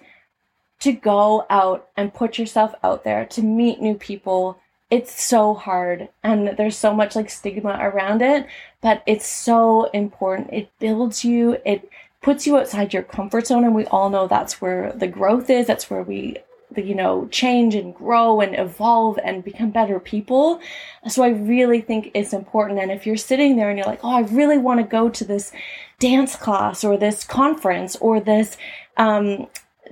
to 0.80 0.92
go 0.92 1.46
out 1.50 1.90
and 1.96 2.14
put 2.14 2.38
yourself 2.38 2.76
out 2.84 3.04
there 3.04 3.26
to 3.26 3.42
meet 3.42 3.82
new 3.82 3.96
people. 3.96 4.60
It's 4.92 5.24
so 5.24 5.54
hard 5.54 6.10
and 6.24 6.50
there's 6.58 6.78
so 6.78 6.94
much 6.94 7.16
like 7.16 7.30
stigma 7.30 7.78
around 7.82 8.22
it, 8.22 8.46
but 8.82 9.02
it's 9.08 9.26
so 9.26 9.86
important. 9.86 10.54
It 10.54 10.70
builds 10.80 11.24
you, 11.24 11.58
it 11.66 11.90
puts 12.22 12.46
you 12.46 12.58
outside 12.58 12.94
your 12.94 13.04
comfort 13.04 13.48
zone. 13.48 13.64
And 13.64 13.74
we 13.74 13.86
all 13.86 14.10
know 14.10 14.28
that's 14.28 14.62
where 14.62 14.92
the 14.94 15.08
growth 15.08 15.50
is, 15.50 15.66
that's 15.66 15.90
where 15.90 16.04
we 16.04 16.38
you 16.84 16.96
know 16.96 17.28
change 17.32 17.76
and 17.76 17.96
grow 17.96 18.42
and 18.42 18.58
evolve 18.58 19.18
and 19.24 19.44
become 19.44 19.70
better 19.70 20.00
people. 20.00 20.60
So 21.08 21.24
i 21.24 21.30
really 21.30 21.82
think 21.82 22.12
it's 22.14 22.34
important. 22.34 22.80
And 22.80 22.92
if 22.92 23.06
you're 23.06 23.18
sitting 23.18 23.56
there 23.56 23.70
and 23.70 23.78
you're 23.78 23.88
like 23.88 24.04
oh 24.04 24.16
i 24.16 24.22
really 24.22 24.58
want 24.58 24.80
to 24.80 24.86
go 24.86 25.10
to 25.10 25.24
this 25.24 25.52
dance 26.00 26.36
class 26.36 26.84
or 26.84 26.98
this 26.98 27.24
conference 27.24 27.96
or 27.98 28.20
this 28.20 28.58
um, 28.98 29.48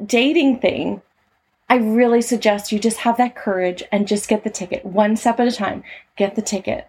dating 0.05 0.59
thing 0.59 1.01
i 1.69 1.75
really 1.75 2.21
suggest 2.21 2.71
you 2.71 2.79
just 2.79 2.97
have 2.97 3.17
that 3.17 3.35
courage 3.35 3.83
and 3.91 4.07
just 4.07 4.27
get 4.27 4.43
the 4.43 4.49
ticket 4.49 4.85
one 4.85 5.15
step 5.15 5.39
at 5.39 5.47
a 5.47 5.51
time. 5.51 5.83
Get 6.15 6.35
the 6.35 6.41
ticket. 6.41 6.87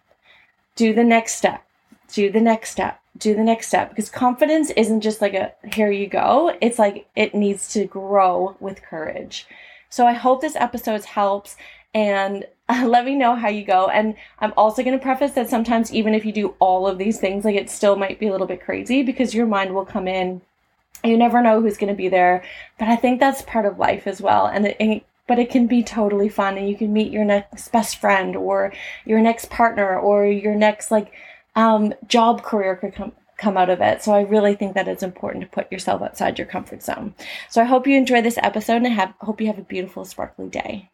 Do 0.76 0.92
the 0.92 1.04
next 1.04 1.34
step. 1.36 1.64
Do 2.12 2.30
the 2.30 2.40
next 2.40 2.70
step. 2.70 3.00
Do 3.16 3.34
the 3.34 3.44
next 3.44 3.68
step. 3.68 3.90
Because 3.90 4.10
confidence 4.10 4.70
isn't 4.70 5.00
just 5.00 5.20
like 5.20 5.34
a 5.34 5.52
here 5.72 5.90
you 5.90 6.06
go. 6.06 6.54
It's 6.60 6.78
like 6.78 7.06
it 7.16 7.34
needs 7.34 7.72
to 7.74 7.86
grow 7.86 8.56
with 8.60 8.82
courage 8.82 9.46
so 9.94 10.08
I 10.08 10.12
hope 10.12 10.40
this 10.40 10.56
episode 10.56 11.04
helps 11.04 11.54
and 11.94 12.44
uh, 12.68 12.84
let 12.88 13.04
me 13.04 13.14
know 13.14 13.36
how 13.36 13.48
you 13.48 13.64
go. 13.64 13.86
And 13.86 14.16
I'm 14.40 14.52
also 14.56 14.82
going 14.82 14.98
to 14.98 15.02
preface 15.02 15.34
that 15.34 15.48
sometimes, 15.48 15.94
even 15.94 16.14
if 16.14 16.24
you 16.24 16.32
do 16.32 16.56
all 16.58 16.88
of 16.88 16.98
these 16.98 17.20
things, 17.20 17.44
like 17.44 17.54
it 17.54 17.70
still 17.70 17.94
might 17.94 18.18
be 18.18 18.26
a 18.26 18.32
little 18.32 18.48
bit 18.48 18.60
crazy 18.60 19.04
because 19.04 19.36
your 19.36 19.46
mind 19.46 19.72
will 19.72 19.84
come 19.84 20.08
in. 20.08 20.42
You 21.04 21.16
never 21.16 21.40
know 21.40 21.60
who's 21.60 21.76
going 21.76 21.92
to 21.92 21.96
be 21.96 22.08
there. 22.08 22.42
But 22.76 22.88
I 22.88 22.96
think 22.96 23.20
that's 23.20 23.42
part 23.42 23.66
of 23.66 23.78
life 23.78 24.08
as 24.08 24.20
well. 24.20 24.46
And 24.46 24.66
it, 24.66 25.04
but 25.28 25.38
it 25.38 25.48
can 25.48 25.68
be 25.68 25.84
totally 25.84 26.28
fun 26.28 26.58
and 26.58 26.68
you 26.68 26.76
can 26.76 26.92
meet 26.92 27.12
your 27.12 27.24
next 27.24 27.68
best 27.68 27.98
friend 27.98 28.34
or 28.34 28.72
your 29.04 29.20
next 29.20 29.48
partner 29.48 29.96
or 29.96 30.26
your 30.26 30.56
next 30.56 30.90
like 30.90 31.12
um, 31.54 31.94
job 32.08 32.42
career 32.42 32.74
could 32.74 32.96
come 32.96 33.12
come 33.36 33.56
out 33.56 33.70
of 33.70 33.80
it. 33.80 34.02
So 34.02 34.12
I 34.12 34.22
really 34.22 34.54
think 34.54 34.74
that 34.74 34.88
it's 34.88 35.02
important 35.02 35.42
to 35.42 35.50
put 35.50 35.70
yourself 35.70 36.02
outside 36.02 36.38
your 36.38 36.46
comfort 36.46 36.82
zone. 36.82 37.14
So 37.50 37.60
I 37.60 37.64
hope 37.64 37.86
you 37.86 37.96
enjoy 37.96 38.22
this 38.22 38.38
episode 38.38 38.82
and 38.82 38.86
have, 38.86 39.14
hope 39.20 39.40
you 39.40 39.46
have 39.48 39.58
a 39.58 39.62
beautiful, 39.62 40.04
sparkly 40.04 40.48
day. 40.48 40.90